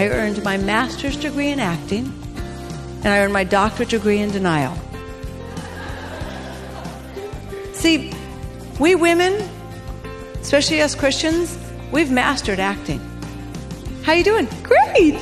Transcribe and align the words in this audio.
I 0.00 0.08
earned 0.08 0.42
my 0.42 0.56
master's 0.56 1.14
degree 1.14 1.50
in 1.50 1.60
acting, 1.60 2.10
and 3.04 3.08
I 3.08 3.18
earned 3.18 3.34
my 3.34 3.44
doctorate 3.44 3.90
degree 3.90 4.20
in 4.20 4.30
denial. 4.30 4.74
See, 7.74 8.10
we 8.78 8.94
women, 8.94 9.46
especially 10.40 10.80
us 10.80 10.94
Christians, 10.94 11.58
we've 11.92 12.10
mastered 12.10 12.60
acting. 12.60 12.98
How 14.02 14.14
you 14.14 14.24
doing? 14.24 14.48
Great. 14.62 15.20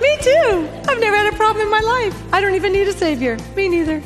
Me 0.00 0.18
too. 0.22 0.68
I've 0.88 0.98
never 0.98 1.16
had 1.16 1.32
a 1.32 1.36
problem 1.36 1.64
in 1.64 1.70
my 1.70 1.78
life. 1.78 2.20
I 2.32 2.40
don't 2.40 2.56
even 2.56 2.72
need 2.72 2.88
a 2.88 2.92
savior. 2.92 3.36
Me 3.54 3.68
neither. 3.68 4.02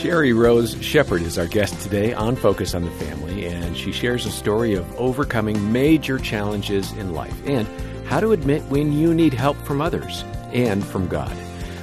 Sheri 0.00 0.34
Rose 0.34 0.82
Shepherd 0.82 1.20
is 1.20 1.36
our 1.36 1.46
guest 1.46 1.78
today 1.82 2.14
on 2.14 2.34
Focus 2.34 2.74
on 2.74 2.86
the 2.86 2.90
Family, 2.92 3.44
and 3.44 3.76
she 3.76 3.92
shares 3.92 4.24
a 4.24 4.30
story 4.30 4.72
of 4.72 4.90
overcoming 4.98 5.72
major 5.72 6.18
challenges 6.18 6.90
in 6.92 7.12
life 7.12 7.38
and 7.46 7.68
how 8.06 8.18
to 8.18 8.32
admit 8.32 8.62
when 8.70 8.94
you 8.94 9.12
need 9.12 9.34
help 9.34 9.58
from 9.58 9.82
others 9.82 10.24
and 10.54 10.82
from 10.82 11.06
God. 11.06 11.36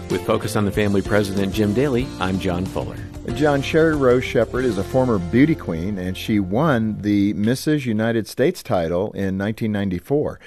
With 0.09 0.25
Focus 0.25 0.55
on 0.55 0.65
the 0.65 0.71
Family 0.71 1.03
President 1.03 1.53
Jim 1.53 1.75
Daly, 1.75 2.07
I'm 2.19 2.39
John 2.39 2.65
Fuller. 2.65 2.97
John 3.35 3.61
Sheri 3.61 3.99
Rose 3.99 4.23
Shepherd 4.23 4.65
is 4.65 4.79
a 4.79 4.83
former 4.83 5.19
beauty 5.19 5.53
queen, 5.53 5.99
and 5.99 6.17
she 6.17 6.39
won 6.39 6.99
the 7.01 7.35
Mrs. 7.35 7.85
United 7.85 8.27
States 8.27 8.63
title 8.63 9.11
in 9.11 9.37
1994. 9.37 10.39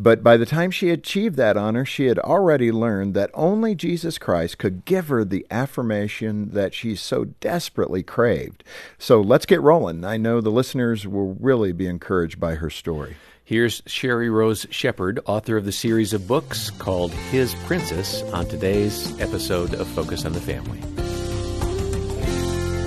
But 0.00 0.22
by 0.22 0.36
the 0.36 0.46
time 0.46 0.70
she 0.70 0.90
achieved 0.90 1.34
that 1.36 1.56
honor, 1.56 1.84
she 1.84 2.06
had 2.06 2.20
already 2.20 2.70
learned 2.70 3.14
that 3.14 3.32
only 3.34 3.74
Jesus 3.74 4.16
Christ 4.16 4.56
could 4.56 4.84
give 4.84 5.08
her 5.08 5.24
the 5.24 5.44
affirmation 5.50 6.50
that 6.50 6.72
she 6.72 6.94
so 6.94 7.24
desperately 7.24 8.04
craved. 8.04 8.62
So 8.96 9.20
let's 9.20 9.44
get 9.44 9.60
rolling. 9.60 10.04
I 10.04 10.16
know 10.16 10.40
the 10.40 10.52
listeners 10.52 11.04
will 11.04 11.34
really 11.40 11.72
be 11.72 11.88
encouraged 11.88 12.38
by 12.38 12.54
her 12.54 12.70
story. 12.70 13.16
Here's 13.44 13.80
Sheri 13.82 14.32
Rose 14.32 14.68
Shepherd, 14.70 15.18
author 15.26 15.56
of 15.56 15.64
the 15.64 15.72
series 15.72 16.12
of 16.12 16.28
books 16.28 16.70
called 16.70 17.10
His 17.10 17.56
Princess, 17.66 18.22
on 18.32 18.46
today's 18.46 19.18
episode 19.20 19.74
of 19.74 19.88
Focus 19.88 20.24
on 20.24 20.32
the 20.32 20.40
Family. 20.40 20.78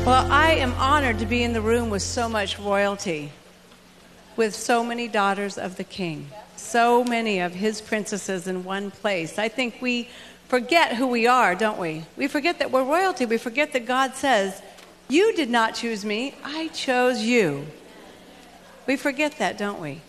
Well, 0.06 0.32
I 0.32 0.54
am 0.54 0.72
honored 0.76 1.20
to 1.20 1.26
be 1.26 1.44
in 1.44 1.52
the 1.52 1.62
room 1.62 1.90
with 1.90 2.04
so 2.04 2.30
much 2.30 2.58
royalty, 2.58 3.34
with 4.38 4.56
so 4.56 4.82
many 4.82 5.10
daughters 5.10 5.58
of 5.58 5.76
the 5.76 5.84
king 5.84 6.30
so 6.62 7.04
many 7.04 7.40
of 7.40 7.54
his 7.54 7.82
princesses 7.82 8.48
in 8.48 8.64
one 8.64 8.92
place. 8.92 9.38
I 9.38 9.48
think 9.48 9.82
we 9.82 10.08
forget 10.48 10.96
who 10.96 11.08
we 11.08 11.28
are, 11.28 11.56
don't 11.56 11.80
we? 11.80 12.06
We 12.18 12.28
forget 12.28 12.60
that 12.60 12.72
we're 12.72 12.84
royalty. 12.84 13.26
We 13.26 13.38
forget 13.38 13.74
that 13.74 13.86
God 13.86 14.16
says, 14.16 14.62
You 15.10 15.34
did 15.36 15.50
not 15.50 15.76
choose 15.76 16.06
me, 16.06 16.36
I 16.44 16.68
chose 16.70 17.22
you. 17.22 17.68
We 18.88 18.98
forget 18.98 19.38
that, 19.38 19.58
don't 19.58 19.80
we? 19.80 20.02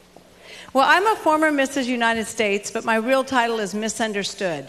Well, 0.73 0.85
I'm 0.87 1.07
a 1.07 1.17
former 1.17 1.51
Mrs. 1.51 1.87
United 1.87 2.27
States, 2.27 2.71
but 2.71 2.85
my 2.85 2.97
real 2.97 3.25
title 3.25 3.61
is 3.61 3.75
Misunderstood. 3.75 4.69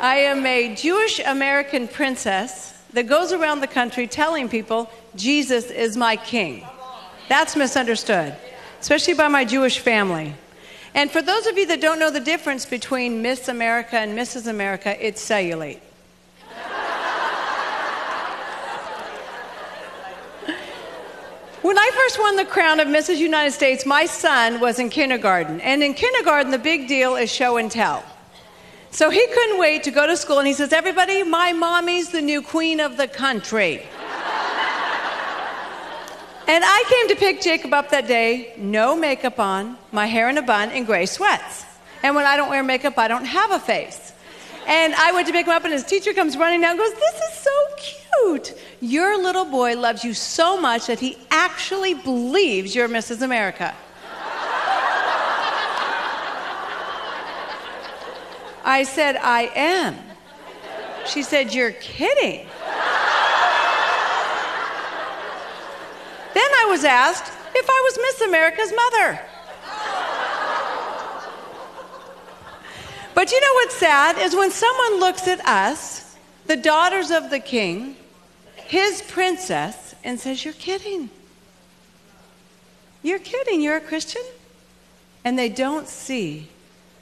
I 0.00 0.16
am 0.16 0.44
a 0.44 0.74
Jewish 0.74 1.18
American 1.20 1.88
princess 1.88 2.72
that 2.92 3.04
goes 3.04 3.32
around 3.32 3.60
the 3.60 3.66
country 3.66 4.06
telling 4.06 4.48
people 4.48 4.90
Jesus 5.14 5.70
is 5.70 5.96
my 5.96 6.16
king. 6.16 6.66
That's 7.28 7.56
misunderstood, 7.56 8.36
especially 8.80 9.14
by 9.14 9.28
my 9.28 9.44
Jewish 9.44 9.78
family. 9.78 10.34
And 10.94 11.10
for 11.10 11.22
those 11.22 11.46
of 11.46 11.56
you 11.56 11.66
that 11.66 11.80
don't 11.80 11.98
know 11.98 12.10
the 12.10 12.20
difference 12.20 12.66
between 12.66 13.22
Miss 13.22 13.48
America 13.48 13.96
and 13.98 14.16
Mrs. 14.16 14.46
America, 14.46 14.94
it's 15.04 15.22
cellulite. 15.26 15.80
When 21.62 21.78
I 21.78 21.90
first 21.94 22.18
won 22.18 22.36
the 22.36 22.44
crown 22.44 22.80
of 22.80 22.88
Mrs. 22.88 23.18
United 23.18 23.52
States, 23.52 23.86
my 23.86 24.04
son 24.04 24.58
was 24.58 24.80
in 24.80 24.90
kindergarten. 24.90 25.60
And 25.60 25.82
in 25.82 25.94
kindergarten, 25.94 26.50
the 26.50 26.58
big 26.58 26.88
deal 26.88 27.14
is 27.14 27.30
show 27.30 27.56
and 27.56 27.70
tell. 27.70 28.04
So 28.90 29.08
he 29.08 29.26
couldn't 29.28 29.58
wait 29.58 29.84
to 29.84 29.90
go 29.90 30.06
to 30.06 30.16
school, 30.16 30.38
and 30.38 30.46
he 30.46 30.52
says, 30.52 30.72
Everybody, 30.72 31.22
my 31.22 31.52
mommy's 31.52 32.10
the 32.10 32.20
new 32.20 32.42
queen 32.42 32.80
of 32.80 32.96
the 32.96 33.06
country. 33.06 33.86
And 36.48 36.64
I 36.64 36.84
came 36.88 37.08
to 37.08 37.16
pick 37.16 37.40
Jacob 37.40 37.72
up 37.72 37.90
that 37.90 38.06
day, 38.08 38.54
no 38.56 38.96
makeup 38.96 39.38
on, 39.38 39.78
my 39.92 40.06
hair 40.06 40.28
in 40.28 40.38
a 40.38 40.42
bun, 40.42 40.70
and 40.70 40.84
gray 40.84 41.06
sweats. 41.06 41.64
And 42.02 42.16
when 42.16 42.26
I 42.26 42.36
don't 42.36 42.50
wear 42.50 42.62
makeup, 42.62 42.98
I 42.98 43.08
don't 43.08 43.24
have 43.24 43.52
a 43.52 43.58
face. 43.60 44.12
And 44.66 44.94
I 44.94 45.12
went 45.12 45.26
to 45.28 45.32
pick 45.32 45.46
him 45.46 45.52
up, 45.52 45.64
and 45.64 45.72
his 45.72 45.84
teacher 45.84 46.12
comes 46.12 46.36
running 46.36 46.60
down 46.60 46.72
and 46.72 46.80
goes, 46.80 46.94
This 46.94 47.14
is 47.14 47.38
so 47.38 47.50
cute. 47.76 48.60
Your 48.80 49.22
little 49.22 49.44
boy 49.44 49.76
loves 49.76 50.04
you 50.04 50.14
so 50.14 50.60
much 50.60 50.86
that 50.86 50.98
he 50.98 51.18
actually 51.30 51.94
believes 51.94 52.74
you're 52.74 52.88
Mrs. 52.88 53.22
America. 53.22 53.74
I 58.64 58.84
said, 58.84 59.16
I 59.16 59.50
am. 59.54 59.96
She 61.06 61.22
said, 61.22 61.52
You're 61.52 61.72
kidding. 61.72 62.46
Then 66.34 66.50
I 66.62 66.66
was 66.66 66.84
asked 66.84 67.32
if 67.54 67.66
I 67.68 67.88
was 67.88 67.98
Miss 67.98 68.20
America's 68.28 68.72
mother. 68.72 69.20
But 73.14 73.32
you 73.32 73.40
know 73.40 73.52
what's 73.54 73.74
sad 73.74 74.16
is 74.18 74.36
when 74.36 74.50
someone 74.52 75.00
looks 75.00 75.26
at 75.26 75.40
us, 75.46 76.16
the 76.46 76.56
daughters 76.56 77.10
of 77.10 77.30
the 77.30 77.40
king, 77.40 77.96
his 78.54 79.02
princess, 79.02 79.94
and 80.04 80.20
says, 80.20 80.44
You're 80.44 80.54
kidding. 80.54 81.10
You're 83.02 83.18
kidding. 83.18 83.60
You're 83.60 83.78
a 83.78 83.80
Christian? 83.80 84.22
And 85.24 85.36
they 85.36 85.48
don't 85.48 85.88
see 85.88 86.48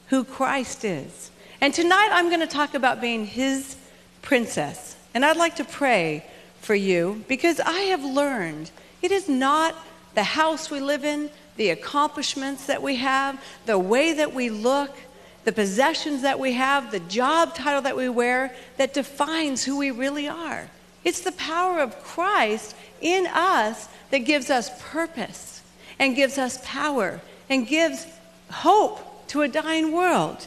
who 0.08 0.24
Christ 0.24 0.84
is. 0.84 1.30
And 1.60 1.74
tonight 1.74 2.08
I'm 2.12 2.28
going 2.28 2.40
to 2.40 2.46
talk 2.46 2.74
about 2.74 3.02
being 3.02 3.26
his 3.26 3.76
princess. 4.22 4.96
And 5.12 5.24
I'd 5.24 5.36
like 5.36 5.56
to 5.56 5.64
pray 5.64 6.24
for 6.60 6.74
you 6.74 7.24
because 7.28 7.60
I 7.60 7.80
have 7.92 8.02
learned 8.02 8.70
it 9.02 9.12
is 9.12 9.28
not 9.28 9.74
the 10.14 10.22
house 10.22 10.70
we 10.70 10.80
live 10.80 11.04
in, 11.04 11.30
the 11.56 11.70
accomplishments 11.70 12.66
that 12.66 12.82
we 12.82 12.96
have, 12.96 13.42
the 13.66 13.78
way 13.78 14.14
that 14.14 14.34
we 14.34 14.50
look, 14.50 14.96
the 15.44 15.52
possessions 15.52 16.22
that 16.22 16.38
we 16.38 16.52
have, 16.52 16.90
the 16.90 17.00
job 17.00 17.54
title 17.54 17.82
that 17.82 17.96
we 17.96 18.08
wear 18.08 18.54
that 18.76 18.94
defines 18.94 19.64
who 19.64 19.78
we 19.78 19.90
really 19.90 20.28
are. 20.28 20.68
It's 21.04 21.20
the 21.20 21.32
power 21.32 21.80
of 21.80 22.02
Christ 22.02 22.76
in 23.00 23.26
us 23.26 23.88
that 24.10 24.18
gives 24.18 24.50
us 24.50 24.70
purpose 24.90 25.62
and 25.98 26.16
gives 26.16 26.38
us 26.38 26.58
power 26.64 27.20
and 27.48 27.66
gives 27.66 28.06
hope 28.50 29.28
to 29.28 29.42
a 29.42 29.48
dying 29.48 29.92
world. 29.92 30.46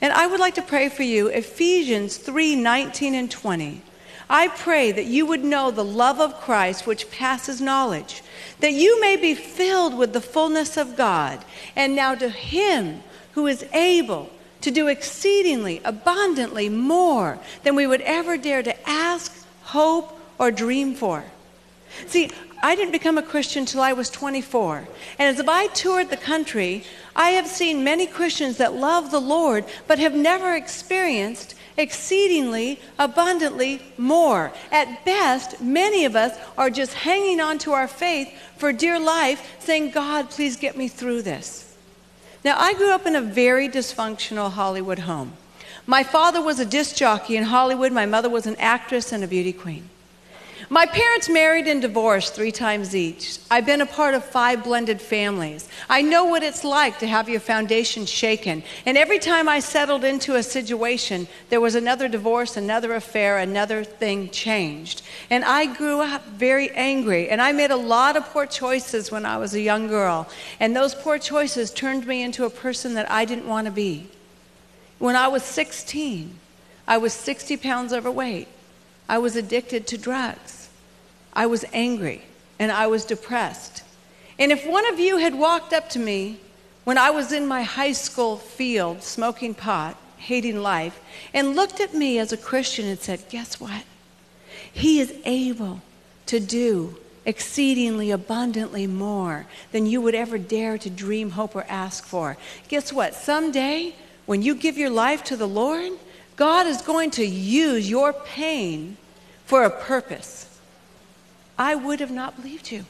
And 0.00 0.12
I 0.12 0.26
would 0.26 0.40
like 0.40 0.56
to 0.56 0.62
pray 0.62 0.88
for 0.88 1.02
you 1.02 1.28
Ephesians 1.28 2.16
3 2.16 2.56
19 2.56 3.14
and 3.14 3.30
20. 3.30 3.82
I 4.28 4.48
pray 4.48 4.92
that 4.92 5.04
you 5.04 5.26
would 5.26 5.44
know 5.44 5.70
the 5.70 5.84
love 5.84 6.20
of 6.20 6.40
Christ 6.40 6.86
which 6.86 7.10
passes 7.10 7.60
knowledge, 7.60 8.22
that 8.60 8.72
you 8.72 9.00
may 9.00 9.16
be 9.16 9.34
filled 9.34 9.96
with 9.96 10.12
the 10.12 10.20
fullness 10.20 10.76
of 10.76 10.96
God. 10.96 11.44
And 11.76 11.94
now 11.94 12.14
to 12.14 12.28
Him 12.28 13.02
who 13.32 13.46
is 13.46 13.66
able 13.72 14.30
to 14.62 14.70
do 14.70 14.88
exceedingly 14.88 15.80
abundantly 15.84 16.68
more 16.68 17.38
than 17.64 17.74
we 17.74 17.86
would 17.86 18.00
ever 18.02 18.38
dare 18.38 18.62
to 18.62 18.88
ask, 18.88 19.46
hope, 19.62 20.18
or 20.38 20.50
dream 20.50 20.94
for. 20.94 21.24
See, 22.06 22.30
I 22.62 22.74
didn't 22.74 22.92
become 22.92 23.18
a 23.18 23.22
Christian 23.22 23.60
until 23.60 23.82
I 23.82 23.92
was 23.92 24.08
24. 24.08 24.88
And 25.18 25.38
as 25.38 25.44
I 25.46 25.66
toured 25.68 26.08
the 26.08 26.16
country, 26.16 26.84
I 27.14 27.30
have 27.30 27.46
seen 27.46 27.84
many 27.84 28.06
Christians 28.06 28.56
that 28.56 28.74
love 28.74 29.10
the 29.10 29.20
Lord 29.20 29.66
but 29.86 29.98
have 29.98 30.14
never 30.14 30.54
experienced 30.54 31.53
exceedingly 31.76 32.80
abundantly 32.98 33.82
more. 33.98 34.52
At 34.70 35.04
best, 35.04 35.60
many 35.60 36.04
of 36.04 36.16
us 36.16 36.38
are 36.56 36.70
just 36.70 36.94
hanging 36.94 37.40
on 37.40 37.58
to 37.58 37.72
our 37.72 37.88
faith 37.88 38.32
for 38.56 38.72
dear 38.72 38.98
life, 38.98 39.56
saying, 39.58 39.90
God, 39.90 40.30
please 40.30 40.56
get 40.56 40.76
me 40.76 40.88
through 40.88 41.22
this. 41.22 41.76
Now, 42.44 42.58
I 42.58 42.74
grew 42.74 42.92
up 42.92 43.06
in 43.06 43.16
a 43.16 43.22
very 43.22 43.68
dysfunctional 43.68 44.50
Hollywood 44.50 45.00
home. 45.00 45.32
My 45.86 46.02
father 46.02 46.42
was 46.42 46.60
a 46.60 46.64
disc 46.64 46.96
jockey 46.96 47.36
in 47.36 47.44
Hollywood, 47.44 47.92
my 47.92 48.06
mother 48.06 48.30
was 48.30 48.46
an 48.46 48.56
actress 48.56 49.12
and 49.12 49.22
a 49.22 49.28
beauty 49.28 49.52
queen. 49.52 49.88
My 50.70 50.86
parents 50.86 51.28
married 51.28 51.66
and 51.66 51.82
divorced 51.82 52.34
three 52.34 52.52
times 52.52 52.96
each. 52.96 53.38
I've 53.50 53.66
been 53.66 53.82
a 53.82 53.86
part 53.86 54.14
of 54.14 54.24
five 54.24 54.64
blended 54.64 55.00
families. 55.00 55.68
I 55.90 56.00
know 56.00 56.24
what 56.24 56.42
it's 56.42 56.64
like 56.64 56.98
to 57.00 57.06
have 57.06 57.28
your 57.28 57.40
foundation 57.40 58.06
shaken. 58.06 58.62
And 58.86 58.96
every 58.96 59.18
time 59.18 59.48
I 59.48 59.60
settled 59.60 60.04
into 60.04 60.36
a 60.36 60.42
situation, 60.42 61.28
there 61.50 61.60
was 61.60 61.74
another 61.74 62.08
divorce, 62.08 62.56
another 62.56 62.94
affair, 62.94 63.38
another 63.38 63.84
thing 63.84 64.30
changed. 64.30 65.02
And 65.28 65.44
I 65.44 65.66
grew 65.66 66.00
up 66.00 66.24
very 66.28 66.70
angry. 66.70 67.28
And 67.28 67.42
I 67.42 67.52
made 67.52 67.70
a 67.70 67.76
lot 67.76 68.16
of 68.16 68.24
poor 68.26 68.46
choices 68.46 69.10
when 69.10 69.26
I 69.26 69.36
was 69.36 69.54
a 69.54 69.60
young 69.60 69.86
girl. 69.86 70.28
And 70.60 70.74
those 70.74 70.94
poor 70.94 71.18
choices 71.18 71.70
turned 71.72 72.06
me 72.06 72.22
into 72.22 72.44
a 72.44 72.50
person 72.50 72.94
that 72.94 73.10
I 73.10 73.26
didn't 73.26 73.48
want 73.48 73.66
to 73.66 73.72
be. 73.72 74.08
When 74.98 75.16
I 75.16 75.28
was 75.28 75.42
16, 75.42 76.38
I 76.86 76.96
was 76.96 77.12
60 77.12 77.58
pounds 77.58 77.92
overweight. 77.92 78.48
I 79.08 79.18
was 79.18 79.36
addicted 79.36 79.86
to 79.88 79.98
drugs. 79.98 80.68
I 81.32 81.46
was 81.46 81.64
angry 81.72 82.22
and 82.58 82.70
I 82.70 82.86
was 82.86 83.04
depressed. 83.04 83.82
And 84.38 84.50
if 84.50 84.66
one 84.66 84.86
of 84.92 84.98
you 84.98 85.18
had 85.18 85.34
walked 85.34 85.72
up 85.72 85.88
to 85.90 85.98
me 85.98 86.38
when 86.84 86.98
I 86.98 87.10
was 87.10 87.32
in 87.32 87.46
my 87.46 87.62
high 87.62 87.92
school 87.92 88.36
field 88.36 89.02
smoking 89.02 89.54
pot, 89.54 89.96
hating 90.18 90.60
life, 90.62 91.00
and 91.32 91.56
looked 91.56 91.80
at 91.80 91.94
me 91.94 92.18
as 92.18 92.32
a 92.32 92.36
Christian 92.36 92.86
and 92.86 92.98
said, 92.98 93.28
Guess 93.28 93.60
what? 93.60 93.84
He 94.72 95.00
is 95.00 95.14
able 95.24 95.82
to 96.26 96.40
do 96.40 96.96
exceedingly 97.26 98.10
abundantly 98.10 98.86
more 98.86 99.46
than 99.72 99.86
you 99.86 100.00
would 100.00 100.14
ever 100.14 100.36
dare 100.36 100.76
to 100.78 100.90
dream, 100.90 101.30
hope, 101.30 101.54
or 101.54 101.64
ask 101.68 102.04
for. 102.04 102.36
Guess 102.68 102.92
what? 102.92 103.14
Someday, 103.14 103.94
when 104.26 104.42
you 104.42 104.54
give 104.54 104.76
your 104.76 104.90
life 104.90 105.24
to 105.24 105.36
the 105.36 105.48
Lord, 105.48 105.92
God 106.36 106.66
is 106.66 106.82
going 106.82 107.10
to 107.12 107.24
use 107.24 107.88
your 107.88 108.12
pain 108.12 108.96
for 109.46 109.64
a 109.64 109.70
purpose. 109.70 110.58
I 111.58 111.74
would 111.74 112.00
have 112.00 112.10
not 112.10 112.36
believed 112.36 112.72
you. 112.72 112.84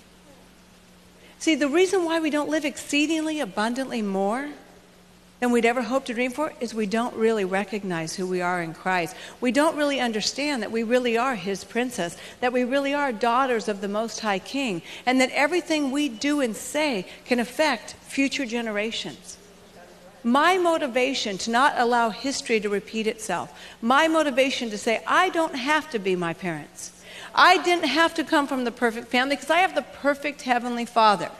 See, 1.38 1.54
the 1.54 1.68
reason 1.68 2.04
why 2.04 2.20
we 2.20 2.30
don't 2.30 2.48
live 2.48 2.64
exceedingly 2.64 3.40
abundantly 3.40 4.00
more 4.00 4.48
than 5.40 5.52
we'd 5.52 5.66
ever 5.66 5.82
hope 5.82 6.06
to 6.06 6.14
dream 6.14 6.30
for 6.30 6.54
is 6.58 6.72
we 6.72 6.86
don't 6.86 7.14
really 7.16 7.44
recognize 7.44 8.14
who 8.14 8.26
we 8.26 8.40
are 8.40 8.62
in 8.62 8.72
Christ. 8.72 9.14
We 9.42 9.52
don't 9.52 9.76
really 9.76 10.00
understand 10.00 10.62
that 10.62 10.72
we 10.72 10.82
really 10.82 11.18
are 11.18 11.34
His 11.34 11.64
princess, 11.64 12.16
that 12.40 12.52
we 12.52 12.64
really 12.64 12.94
are 12.94 13.12
daughters 13.12 13.68
of 13.68 13.82
the 13.82 13.88
Most 13.88 14.20
High 14.20 14.38
King, 14.38 14.80
and 15.04 15.20
that 15.20 15.30
everything 15.32 15.90
we 15.90 16.08
do 16.08 16.40
and 16.40 16.56
say 16.56 17.06
can 17.26 17.40
affect 17.40 17.92
future 17.92 18.46
generations. 18.46 19.36
My 20.24 20.56
motivation 20.56 21.36
to 21.38 21.50
not 21.50 21.74
allow 21.76 22.08
history 22.08 22.58
to 22.60 22.68
repeat 22.70 23.06
itself, 23.06 23.52
my 23.82 24.08
motivation 24.08 24.70
to 24.70 24.78
say, 24.78 25.02
I 25.06 25.28
don't 25.28 25.54
have 25.54 25.90
to 25.90 25.98
be 25.98 26.16
my 26.16 26.32
parents. 26.32 26.92
I 27.34 27.62
didn't 27.62 27.88
have 27.88 28.14
to 28.14 28.24
come 28.24 28.46
from 28.46 28.64
the 28.64 28.70
perfect 28.70 29.08
family 29.08 29.36
because 29.36 29.50
I 29.50 29.58
have 29.58 29.74
the 29.74 29.82
perfect 29.82 30.42
Heavenly 30.42 30.86
Father. 30.86 31.30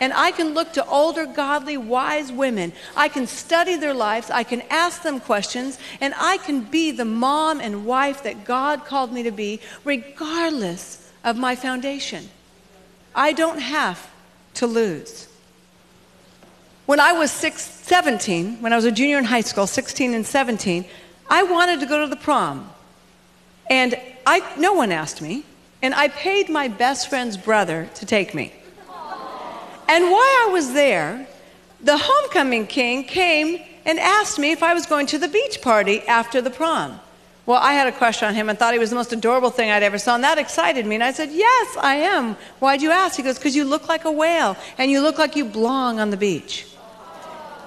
And 0.00 0.12
I 0.12 0.32
can 0.32 0.54
look 0.54 0.72
to 0.72 0.86
older, 0.86 1.26
godly, 1.26 1.76
wise 1.76 2.32
women. 2.32 2.72
I 2.96 3.08
can 3.08 3.26
study 3.26 3.76
their 3.76 3.94
lives. 3.94 4.30
I 4.30 4.42
can 4.42 4.62
ask 4.62 5.02
them 5.02 5.20
questions. 5.20 5.78
And 6.00 6.14
I 6.18 6.38
can 6.38 6.62
be 6.62 6.90
the 6.90 7.04
mom 7.04 7.60
and 7.60 7.86
wife 7.86 8.22
that 8.24 8.44
God 8.44 8.84
called 8.84 9.12
me 9.12 9.22
to 9.22 9.30
be, 9.30 9.60
regardless 9.84 11.10
of 11.22 11.36
my 11.36 11.54
foundation. 11.54 12.28
I 13.14 13.32
don't 13.32 13.60
have 13.60 14.10
to 14.54 14.66
lose. 14.66 15.28
When 16.86 17.00
I 17.00 17.12
was 17.12 17.30
six, 17.30 17.62
17, 17.62 18.60
when 18.60 18.72
I 18.72 18.76
was 18.76 18.84
a 18.84 18.92
junior 18.92 19.18
in 19.18 19.24
high 19.24 19.40
school, 19.40 19.66
16 19.66 20.12
and 20.12 20.26
17, 20.26 20.84
I 21.30 21.42
wanted 21.42 21.80
to 21.80 21.86
go 21.86 22.00
to 22.00 22.06
the 22.06 22.16
prom. 22.16 22.70
And 23.70 23.98
I, 24.26 24.42
no 24.58 24.74
one 24.74 24.92
asked 24.92 25.22
me, 25.22 25.44
and 25.80 25.94
I 25.94 26.08
paid 26.08 26.50
my 26.50 26.68
best 26.68 27.08
friend's 27.08 27.38
brother 27.38 27.88
to 27.94 28.06
take 28.06 28.34
me. 28.34 28.52
And 29.88 30.04
while 30.04 30.20
I 30.20 30.48
was 30.52 30.72
there, 30.72 31.26
the 31.80 31.96
homecoming 31.96 32.66
king 32.66 33.04
came 33.04 33.62
and 33.86 33.98
asked 33.98 34.38
me 34.38 34.52
if 34.52 34.62
I 34.62 34.74
was 34.74 34.86
going 34.86 35.06
to 35.08 35.18
the 35.18 35.28
beach 35.28 35.60
party 35.62 36.00
after 36.02 36.40
the 36.40 36.50
prom. 36.50 37.00
Well, 37.46 37.60
I 37.62 37.74
had 37.74 37.86
a 37.86 37.92
crush 37.92 38.22
on 38.22 38.34
him 38.34 38.48
and 38.48 38.58
thought 38.58 38.72
he 38.72 38.78
was 38.78 38.88
the 38.88 38.96
most 38.96 39.12
adorable 39.12 39.50
thing 39.50 39.70
I'd 39.70 39.82
ever 39.82 39.98
saw, 39.98 40.14
and 40.14 40.24
that 40.24 40.38
excited 40.38 40.86
me. 40.86 40.94
And 40.94 41.04
I 41.04 41.12
said, 41.12 41.30
Yes, 41.30 41.76
I 41.78 41.96
am. 41.96 42.36
Why'd 42.58 42.80
you 42.80 42.90
ask? 42.90 43.16
He 43.16 43.22
goes, 43.22 43.36
Because 43.36 43.54
you 43.54 43.64
look 43.64 43.86
like 43.86 44.06
a 44.06 44.12
whale 44.12 44.56
and 44.78 44.90
you 44.90 45.02
look 45.02 45.18
like 45.18 45.36
you 45.36 45.44
belong 45.44 46.00
on 46.00 46.08
the 46.08 46.16
beach. 46.16 46.66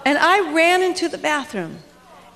And 0.08 0.18
I 0.18 0.54
ran 0.54 0.82
into 0.82 1.10
the 1.10 1.18
bathroom 1.18 1.80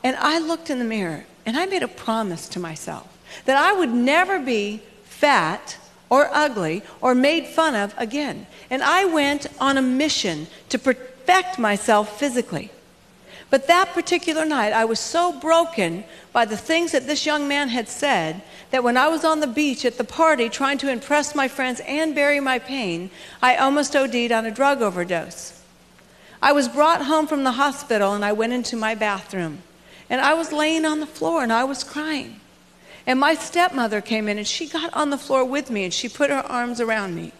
and 0.03 0.18
I 0.18 0.39
looked 0.39 0.69
in 0.69 0.77
the 0.77 0.83
mirror 0.83 1.23
and 1.45 1.56
I 1.56 1.65
made 1.68 1.83
a 1.83 1.88
promise 1.88 2.50
to 2.50 2.59
myself 2.59 3.07
that 3.45 3.56
I 3.56 3.71
would 3.71 3.91
never 3.91 4.39
be 4.39 4.81
fat 5.06 5.77
or 6.09 6.27
ugly 6.33 6.83
or 7.00 7.15
made 7.15 7.47
fun 7.47 7.73
of 7.73 7.94
again. 7.97 8.45
And 8.69 8.83
I 8.83 9.06
went 9.06 9.47
on 9.57 9.77
a 9.77 9.81
mission 9.81 10.47
to 10.68 10.77
perfect 10.77 11.59
myself 11.59 12.19
physically. 12.19 12.71
But 13.50 13.68
that 13.68 13.94
particular 13.94 14.44
night, 14.44 14.73
I 14.73 14.83
was 14.83 15.00
so 15.00 15.31
broken 15.31 16.03
by 16.33 16.44
the 16.44 16.57
things 16.57 16.91
that 16.91 17.07
this 17.07 17.25
young 17.25 17.47
man 17.47 17.69
had 17.69 17.88
said 17.88 18.41
that 18.71 18.83
when 18.83 18.97
I 18.97 19.07
was 19.07 19.23
on 19.23 19.39
the 19.39 19.47
beach 19.47 19.85
at 19.85 19.97
the 19.97 20.03
party 20.03 20.50
trying 20.50 20.77
to 20.79 20.91
impress 20.91 21.33
my 21.33 21.47
friends 21.47 21.79
and 21.88 22.13
bury 22.13 22.41
my 22.41 22.59
pain, 22.59 23.12
I 23.41 23.56
almost 23.56 23.95
OD'd 23.95 24.33
on 24.33 24.45
a 24.45 24.51
drug 24.51 24.81
overdose. 24.81 25.61
I 26.42 26.54
was 26.54 26.68
brought 26.68 27.04
home 27.04 27.28
from 27.28 27.44
the 27.44 27.52
hospital 27.52 28.14
and 28.14 28.26
I 28.26 28.32
went 28.32 28.54
into 28.54 28.76
my 28.76 28.96
bathroom. 28.96 29.60
And 30.10 30.20
I 30.20 30.34
was 30.34 30.52
laying 30.52 30.86
on 30.86 31.00
the 31.00 31.06
floor 31.06 31.44
and 31.44 31.54
I 31.54 31.64
was 31.64 31.84
crying. 31.84 32.40
And 33.06 33.20
my 33.20 33.34
stepmother 33.34 34.02
came 34.02 34.28
in 34.28 34.38
and 34.38 34.48
she 34.48 34.68
got 34.68 34.94
on 34.94 35.10
the 35.10 35.18
floor 35.18 35.46
with 35.46 35.70
me 35.70 35.84
and 35.84 35.94
she 35.94 36.10
put 36.10 36.30
her 36.30 36.46
arms 36.46 36.82
around 36.82 37.16
me. 37.16 37.32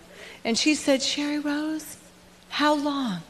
And 0.44 0.57
she 0.57 0.75
said, 0.75 1.01
Sheri 1.01 1.44
Rose, 1.44 1.98
how 2.50 2.74
long? 2.74 3.21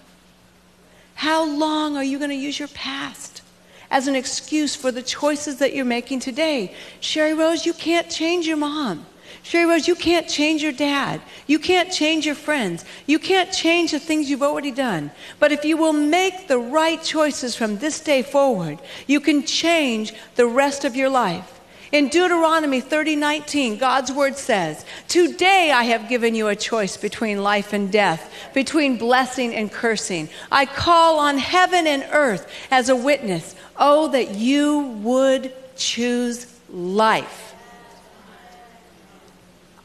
How 1.16 1.46
long 1.46 1.98
are 1.98 2.04
you 2.04 2.18
going 2.18 2.30
to 2.30 2.36
use 2.36 2.58
your 2.58 2.68
past 2.70 3.42
as 3.90 4.08
an 4.08 4.16
excuse 4.16 4.76
for 4.76 4.92
the 4.92 5.02
choices 5.02 5.58
that 5.58 5.74
you're 5.74 5.86
making 5.86 6.20
today? 6.20 6.74
Sheri 7.02 7.38
Rose, 7.38 7.66
you 7.66 7.74
can't 7.74 8.10
change 8.10 8.48
your 8.48 8.58
mom. 8.58 9.06
Sheri 9.44 9.68
Rose, 9.68 9.88
you 9.88 9.96
can't 9.96 10.28
change 10.28 10.62
your 10.62 10.72
dad. 10.72 11.22
You 11.48 11.60
can't 11.60 11.92
change 11.92 12.26
your 12.26 12.36
friends. 12.36 12.86
You 13.06 13.20
can't 13.20 13.52
change 13.52 13.92
the 13.92 14.00
things 14.00 14.30
you've 14.30 14.44
already 14.44 14.72
done. 14.72 15.12
But 15.40 15.52
if 15.52 15.66
you 15.66 15.78
will 15.78 15.94
make 15.94 16.48
the 16.48 16.60
right 16.60 17.02
choices 17.02 17.56
from 17.56 17.78
this 17.78 18.00
day 18.00 18.22
forward, 18.22 18.80
you 19.08 19.20
can 19.20 19.44
change 19.44 20.14
the 20.36 20.46
rest 20.46 20.86
of 20.86 20.96
your 20.96 21.10
life. 21.10 21.60
In 21.92 22.08
Deuteronomy 22.08 22.80
30:19, 22.80 23.78
God's 23.78 24.14
word 24.14 24.38
says, 24.38 24.86
"Today 25.10 25.72
I 25.72 25.84
have 25.84 26.08
given 26.08 26.36
you 26.36 26.48
a 26.48 26.56
choice 26.56 26.96
between 26.96 27.44
life 27.44 27.74
and 27.74 27.92
death, 27.92 28.30
between 28.54 28.96
blessing 28.96 29.54
and 29.54 29.70
cursing. 29.70 30.30
I 30.50 30.66
call 30.66 31.20
on 31.20 31.38
heaven 31.38 31.88
and 31.88 32.06
earth 32.14 32.48
as 32.70 32.88
a 32.88 32.96
witness. 32.96 33.56
Oh 33.78 34.08
that 34.08 34.36
you 34.36 34.80
would 35.02 35.52
choose 35.76 36.48
life." 36.72 37.51